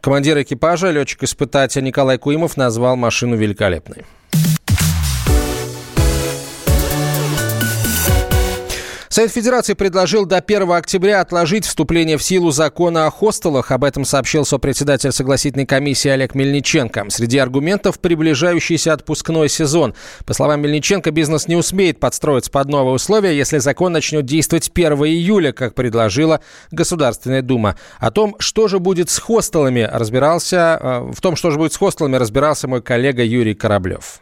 командир 0.00 0.35
Командир 0.36 0.42
экипажа, 0.42 0.90
летчик-испытатель 0.90 1.82
Николай 1.82 2.18
Куимов 2.18 2.56
назвал 2.58 2.96
машину 2.96 3.36
великолепной. 3.36 4.04
Совет 9.16 9.32
Федерации 9.32 9.72
предложил 9.72 10.26
до 10.26 10.36
1 10.36 10.70
октября 10.72 11.22
отложить 11.22 11.64
вступление 11.64 12.18
в 12.18 12.22
силу 12.22 12.50
закона 12.50 13.06
о 13.06 13.10
хостелах. 13.10 13.70
Об 13.70 13.84
этом 13.84 14.04
сообщил 14.04 14.44
сопредседатель 14.44 15.10
согласительной 15.10 15.64
комиссии 15.64 16.10
Олег 16.10 16.34
Мельниченко. 16.34 17.06
Среди 17.08 17.38
аргументов– 17.38 17.98
приближающийся 18.00 18.92
отпускной 18.92 19.48
сезон. 19.48 19.94
По 20.26 20.34
словам 20.34 20.60
Мельниченко, 20.60 21.12
бизнес 21.12 21.48
не 21.48 21.56
успеет 21.56 21.98
подстроиться 21.98 22.50
под 22.50 22.68
новые 22.68 22.92
условия, 22.92 23.34
если 23.34 23.56
закон 23.56 23.94
начнет 23.94 24.26
действовать 24.26 24.70
1 24.74 24.92
июля, 24.92 25.52
как 25.52 25.74
предложила 25.74 26.42
Государственная 26.70 27.40
Дума. 27.40 27.76
О 27.98 28.10
том, 28.10 28.36
что 28.38 28.68
же 28.68 28.80
будет 28.80 29.08
с 29.08 29.18
хостелами, 29.18 29.88
разбирался, 29.90 30.78
э, 30.78 31.10
в 31.14 31.22
том, 31.22 31.36
что 31.36 31.50
же 31.50 31.56
будет 31.56 31.72
с 31.72 31.78
хостелами, 31.78 32.16
разбирался 32.16 32.68
мой 32.68 32.82
коллега 32.82 33.24
Юрий 33.24 33.54
Кораблев. 33.54 34.20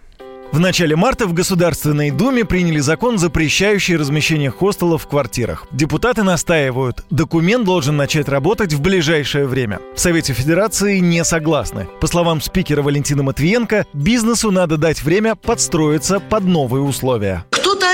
В 0.53 0.61
начале 0.61 0.95
марта 0.95 1.27
в 1.27 1.33
Государственной 1.33 2.11
Думе 2.11 2.45
приняли 2.45 2.79
закон, 2.79 3.19
запрещающий 3.19 3.97
размещение 3.97 4.51
хостелов 4.51 5.03
в 5.03 5.09
квартирах. 5.09 5.67
Депутаты 5.73 6.23
настаивают, 6.23 7.05
документ 7.11 7.65
должен 7.65 7.97
начать 7.97 8.29
работать 8.29 8.73
в 8.73 8.81
ближайшее 8.81 9.47
время. 9.47 9.81
В 9.95 10.01
Совете 10.01 10.33
Федерации 10.33 10.99
не 10.99 11.25
согласны. 11.25 11.89
По 12.01 12.07
словам 12.07 12.41
спикера 12.41 12.83
Валентина 12.83 13.23
Матвиенко, 13.23 13.87
бизнесу 13.93 14.51
надо 14.51 14.77
дать 14.77 15.03
время 15.03 15.35
подстроиться 15.35 16.21
под 16.21 16.45
новые 16.45 16.83
условия 16.83 17.45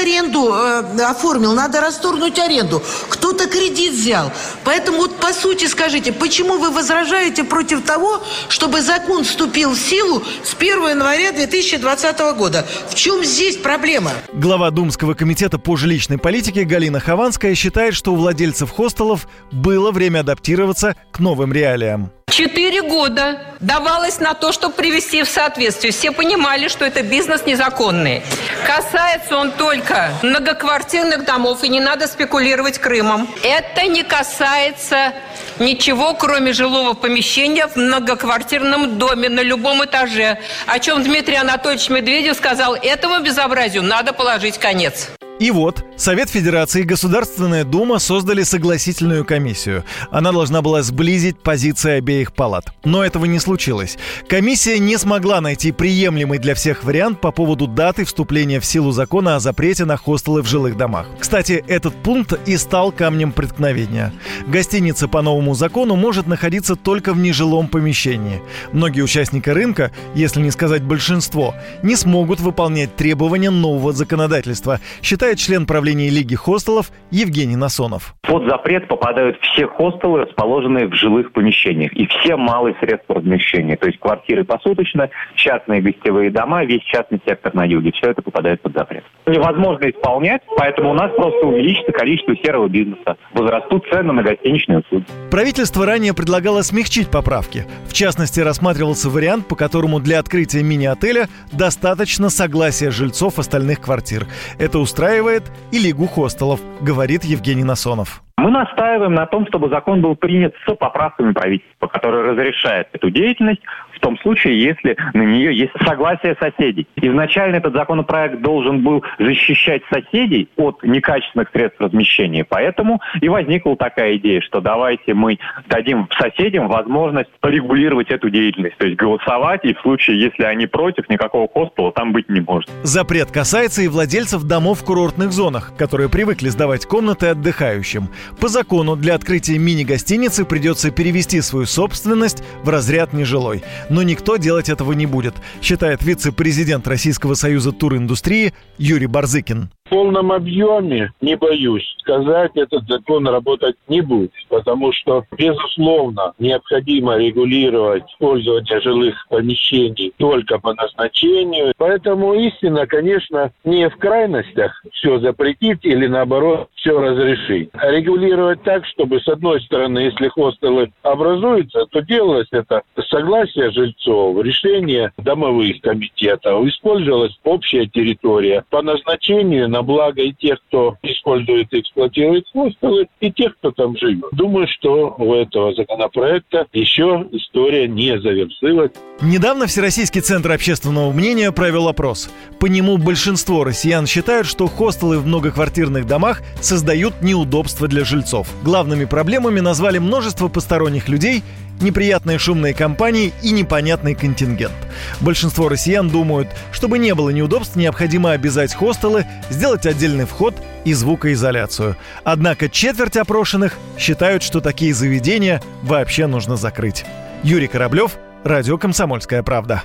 аренду 0.01 0.53
э, 0.53 1.03
оформил, 1.03 1.53
надо 1.53 1.81
расторгнуть 1.81 2.39
аренду, 2.39 2.83
кто-то 3.09 3.47
кредит 3.47 3.93
взял. 3.93 4.33
Поэтому 4.65 4.99
вот 4.99 5.17
по 5.17 5.33
сути 5.33 5.67
скажите, 5.67 6.13
почему 6.13 6.59
вы 6.59 6.71
возражаете 6.71 7.45
против 7.45 7.85
того, 7.85 8.23
чтобы 8.49 8.81
закон 8.83 9.25
вступил 9.25 9.73
в 9.73 9.79
силу 9.79 10.23
с 10.45 10.55
1 10.55 10.89
января 10.89 11.33
2020 11.33 12.19
года? 12.37 12.67
В 12.89 12.95
чем 12.95 13.25
здесь 13.25 13.57
проблема? 13.57 14.13
Глава 14.33 14.71
Думского 14.71 15.15
комитета 15.15 15.59
по 15.59 15.77
жилищной 15.77 16.19
политике 16.19 16.65
Галина 16.65 17.01
Хованская 17.01 17.55
считает, 17.55 17.95
что 17.95 18.13
у 18.13 18.17
владельцев 18.17 18.71
хостелов 18.71 19.27
было 19.53 19.91
время 19.91 20.21
адаптироваться 20.21 20.97
к 21.13 21.19
новым 21.19 21.53
реалиям. 21.53 22.13
Четыре 22.31 22.83
года 22.83 23.38
давалось 23.59 24.21
на 24.21 24.35
то, 24.35 24.53
чтобы 24.53 24.75
привести 24.75 25.23
в 25.23 25.29
соответствие. 25.29 25.93
Все 25.93 26.12
понимали, 26.12 26.69
что 26.69 26.85
это 26.85 27.03
бизнес 27.03 27.45
незаконный. 27.45 28.23
Касается 28.66 29.37
он 29.37 29.51
только 29.51 30.12
многоквартирных 30.23 31.25
домов, 31.25 31.64
и 31.64 31.69
не 31.69 31.81
надо 31.81 32.07
спекулировать 32.07 32.79
Крымом. 32.79 33.29
Это 33.43 33.87
не 33.87 34.05
касается 34.05 35.12
ничего, 35.59 36.14
кроме 36.14 36.53
жилого 36.53 36.95
помещения 36.95 37.66
в 37.66 37.75
многоквартирном 37.77 38.97
доме 38.97 39.29
на 39.29 39.40
любом 39.40 39.85
этаже. 39.85 40.38
О 40.66 40.79
чем 40.79 41.03
Дмитрий 41.03 41.37
Анатольевич 41.37 41.90
Медведев 41.90 42.37
сказал, 42.37 42.75
этому 42.75 43.21
безобразию 43.21 43.83
надо 43.83 44.12
положить 44.12 44.57
конец. 44.59 45.11
И 45.40 45.50
вот, 45.50 45.87
Совет 45.96 46.29
Федерации 46.29 46.83
и 46.83 46.85
Государственная 46.85 47.64
Дума 47.64 47.98
создали 47.98 48.42
согласительную 48.42 49.24
комиссию. 49.24 49.85
Она 50.11 50.33
должна 50.33 50.61
была 50.61 50.83
сблизить 50.83 51.38
позиции 51.38 51.92
обеих 51.92 52.35
палат. 52.35 52.74
Но 52.85 53.03
этого 53.03 53.24
не 53.24 53.38
случилось. 53.38 53.96
Комиссия 54.29 54.79
не 54.79 54.98
смогла 54.98 55.40
найти 55.40 55.72
приемлемый 55.72 56.38
для 56.38 56.55
всех 56.55 56.85
вариант 56.85 57.22
по 57.22 57.33
поводу 57.33 57.66
даты 57.66 58.05
вступления 58.05 58.61
в 58.61 58.66
силу 58.66 58.92
закона 58.92 59.37
о 59.37 59.40
запрете 59.40 59.87
на 59.87 59.96
хостелы 59.96 60.42
в 60.42 60.46
жилых 60.46 60.76
домах. 60.76 61.07
Кстати, 61.18 61.64
этот 61.66 61.94
пункт 61.94 62.38
и 62.46 62.59
стал 62.59 62.92
камнем 62.92 63.33
преткновения. 63.33 64.12
Гостиница 64.46 65.09
по 65.09 65.22
новому 65.22 65.55
закону 65.55 65.96
может 65.96 66.26
находиться 66.26 66.76
только 66.76 67.14
в 67.14 67.18
нежилом 67.18 67.68
помещении. 67.68 68.42
Многие 68.72 69.00
участники 69.00 69.48
рынка, 69.48 69.90
если 70.14 70.42
не 70.42 70.50
сказать 70.50 70.83
большинство, 70.83 71.55
не 71.83 71.96
смогут 71.96 72.40
выполнять 72.40 72.94
требования 72.94 73.50
нового 73.50 73.94
законодательства, 73.94 74.81
считая 75.00 75.30
считает 75.31 75.38
член 75.38 75.66
правления 75.66 76.09
Лиги 76.09 76.35
хостелов 76.35 76.90
Евгений 77.11 77.57
Насонов. 77.57 78.14
Под 78.23 78.47
запрет 78.49 78.88
попадают 78.88 79.38
все 79.40 79.66
хостелы, 79.66 80.23
расположенные 80.23 80.87
в 80.88 80.95
жилых 80.95 81.33
помещениях, 81.33 81.93
и 81.93 82.07
все 82.07 82.37
малые 82.37 82.75
средства 82.81 83.16
размещения, 83.16 83.77
то 83.77 83.87
есть 83.87 83.99
квартиры 84.01 84.45
посуточно, 84.45 85.11
частные 85.35 85.83
гостевые 85.83 86.31
дома, 86.31 86.64
весь 86.64 86.83
частный 86.83 87.21
сектор 87.27 87.55
на 87.55 87.64
юге, 87.64 87.93
все 87.93 88.11
это 88.11 88.23
попадает 88.23 88.61
под 88.62 88.73
запрет. 88.73 89.05
Невозможно 89.27 89.90
исполнять, 89.90 90.43
поэтому 90.57 90.90
у 90.90 90.95
нас 90.95 91.12
просто 91.14 91.47
увеличится 91.47 91.93
количество 91.93 92.35
серого 92.37 92.69
бизнеса, 92.69 93.16
возрастут 93.33 93.85
цены 93.90 94.12
на 94.12 94.23
гостиничные 94.23 94.79
услуги. 94.79 95.05
Правительство 95.31 95.87
ранее 95.87 96.14
предлагало 96.14 96.62
смягчить 96.62 97.11
поправки. 97.11 97.66
В 97.88 97.93
частности, 97.93 98.40
рассматривался 98.40 99.09
вариант, 99.11 99.47
по 99.47 99.55
которому 99.55 100.01
для 100.01 100.19
открытия 100.19 100.62
мини-отеля 100.62 101.29
достаточно 101.53 102.31
согласия 102.31 102.90
жильцов 102.90 103.38
остальных 103.38 103.81
квартир. 103.81 104.27
Это 104.59 104.79
устраивает 104.79 105.19
устраивает 105.20 105.44
и 105.72 105.78
Лигу 105.78 106.06
хостелов, 106.06 106.61
говорит 106.80 107.24
Евгений 107.24 107.64
Насонов. 107.64 108.22
Мы 108.38 108.50
настаиваем 108.50 109.14
на 109.14 109.26
том, 109.26 109.46
чтобы 109.48 109.68
закон 109.68 110.00
был 110.00 110.16
принят 110.16 110.54
с 110.66 110.74
поправками 110.74 111.33
правительства, 111.33 111.88
который 111.88 112.22
разрешает 112.30 112.88
эту 112.92 113.11
деятельность 113.11 113.61
в 114.01 114.03
том 114.03 114.19
случае, 114.21 114.63
если 114.63 114.97
на 115.13 115.23
нее 115.23 115.55
есть 115.55 115.73
согласие 115.87 116.35
соседей. 116.41 116.87
Изначально 116.97 117.57
этот 117.57 117.75
законопроект 117.75 118.41
должен 118.41 118.83
был 118.83 119.05
защищать 119.19 119.83
соседей 119.93 120.49
от 120.57 120.83
некачественных 120.83 121.51
средств 121.53 121.81
размещения, 121.81 122.45
поэтому 122.45 123.01
и 123.21 123.29
возникла 123.29 123.77
такая 123.77 124.17
идея, 124.17 124.41
что 124.41 124.61
давайте 124.61 125.13
мы 125.13 125.39
дадим 125.69 126.09
соседям 126.19 126.69
возможность 126.69 127.29
регулировать 127.43 128.11
эту 128.11 128.31
деятельность, 128.31 128.79
то 128.79 128.87
есть 128.87 128.99
голосовать, 128.99 129.65
и 129.65 129.75
в 129.75 129.81
случае, 129.81 130.21
если 130.21 130.45
они 130.45 130.67
против, 130.67 131.09
никакого 131.11 131.47
хостела 131.47 131.93
там 131.93 132.13
быть 132.13 132.29
не 132.31 132.41
может. 132.41 132.71
Запрет 132.83 133.31
касается 133.31 133.83
и 133.83 133.89
владельцев 133.89 134.45
домов 134.45 134.81
в 134.81 134.85
курортных 134.85 135.33
зонах, 135.33 135.73
которые 135.77 136.09
привыкли 136.09 136.49
сдавать 136.49 136.87
комнаты 136.87 137.29
отдыхающим. 137.29 138.09
По 138.41 138.49
закону 138.49 138.97
для 138.97 139.15
открытия 139.15 139.59
мини-гостиницы 139.59 140.47
придется 140.47 140.91
перевести 140.91 141.43
свою 141.43 141.67
собственность 141.67 142.43
в 142.63 142.69
разряд 142.71 143.13
нежилой. 143.13 143.63
Но 143.90 144.03
никто 144.03 144.37
делать 144.37 144.68
этого 144.68 144.92
не 144.92 145.05
будет, 145.05 145.35
считает 145.61 146.03
вице-президент 146.03 146.87
Российского 146.87 147.35
союза 147.35 147.72
туриндустрии 147.72 148.55
Юрий 148.79 149.09
Барзыкин. 149.09 149.70
Полном 149.90 150.31
объеме, 150.31 151.12
не 151.20 151.37
боюсь 151.37 151.96
сказать, 151.98 152.53
этот 152.55 152.87
закон 152.88 153.26
работать 153.26 153.76
не 153.88 154.00
будет, 154.00 154.31
потому 154.48 154.92
что, 154.92 155.24
безусловно, 155.37 156.33
необходимо 156.38 157.16
регулировать 157.16 158.05
использование 158.11 158.81
жилых 158.81 159.26
помещений 159.29 160.12
только 160.16 160.59
по 160.59 160.74
назначению. 160.74 161.72
Поэтому 161.76 162.35
истина, 162.35 162.87
конечно, 162.87 163.53
не 163.64 163.88
в 163.88 163.96
крайностях 163.96 164.81
все 164.92 165.18
запретить 165.18 165.81
или 165.83 166.07
наоборот 166.07 166.68
все 166.74 166.98
разрешить. 166.98 167.70
А 167.72 167.90
регулировать 167.90 168.62
так, 168.62 168.87
чтобы 168.87 169.20
с 169.20 169.29
одной 169.29 169.61
стороны, 169.62 169.98
если 169.98 170.29
хостелы 170.29 170.92
образуются, 171.03 171.87
то 171.87 172.00
делалось 172.00 172.48
это 172.53 172.83
согласие 173.09 173.70
жильцов, 173.70 174.42
решение 174.42 175.12
домовых 175.18 175.81
комитетов, 175.81 176.64
использовалась 176.66 177.38
общая 177.44 177.87
территория 177.87 178.64
по 178.70 178.83
назначению 178.83 179.68
на 179.81 179.83
благо 179.83 180.23
и 180.23 180.33
тех, 180.33 180.59
кто 180.69 180.97
использует 181.03 181.73
и 181.73 181.81
эксплуатирует 181.81 182.45
хостелы, 182.53 183.09
и 183.21 183.33
тех, 183.33 183.57
кто 183.59 183.71
там 183.71 183.97
живет. 183.97 184.25
Думаю, 184.33 184.66
что 184.69 185.14
у 185.19 185.35
этого 185.35 185.75
законопроекта 185.75 186.66
еще 186.73 187.27
история 187.33 187.88
не 187.88 188.21
завершилась. 188.21 188.93
Недавно 189.23 189.66
Всероссийский 189.66 190.21
центр 190.21 190.53
общественного 190.53 191.12
мнения 191.12 191.53
провел 191.53 191.88
опрос. 191.88 192.31
По 192.59 192.66
нему 192.66 192.99
большинство 192.99 193.64
россиян 193.64 194.07
считают, 194.07 194.47
что 194.47 194.66
хостелы 194.66 195.19
в 195.19 195.27
многоквартирных 195.27 196.07
домах 196.07 196.43
создают 196.61 197.23
неудобства 197.23 197.88
для 197.88 198.05
жильцов. 198.05 198.49
Главными 198.62 199.07
проблемами 199.07 199.61
назвали 199.61 199.99
множество 199.99 200.49
посторонних 200.49 201.09
людей 201.09 201.43
неприятные 201.81 202.38
шумные 202.38 202.75
компании 202.75 203.33
и 203.43 203.51
непонятный 203.51 204.14
контингент. 204.14 204.75
Большинство 205.21 205.69
россиян 205.69 206.09
думают, 206.09 206.49
чтобы 206.73 206.99
не 206.99 207.14
было 207.14 207.31
неудобств, 207.31 207.77
необходимо 207.77 208.33
обязать 208.33 208.75
хостелы, 208.75 209.27
сделать 209.51 209.87
отдельный 209.87 210.27
вход 210.27 210.55
и 210.85 210.93
звукоизоляцию. 210.93 211.97
Однако 212.25 212.69
четверть 212.69 213.16
опрошенных 213.16 213.77
считают, 213.99 214.43
что 214.43 214.61
такие 214.61 214.95
заведения 214.95 215.62
вообще 215.83 216.27
нужно 216.27 216.57
закрыть. 216.57 217.05
Юрий 217.43 217.69
Кораблев, 217.69 218.19
Радио 218.45 218.79
«Комсомольская 218.79 219.43
правда». 219.43 219.83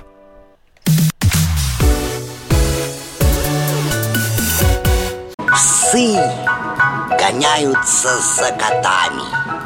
Псы 5.52 6.16
гоняются 7.18 8.18
за 8.18 8.50
котами. 8.52 9.65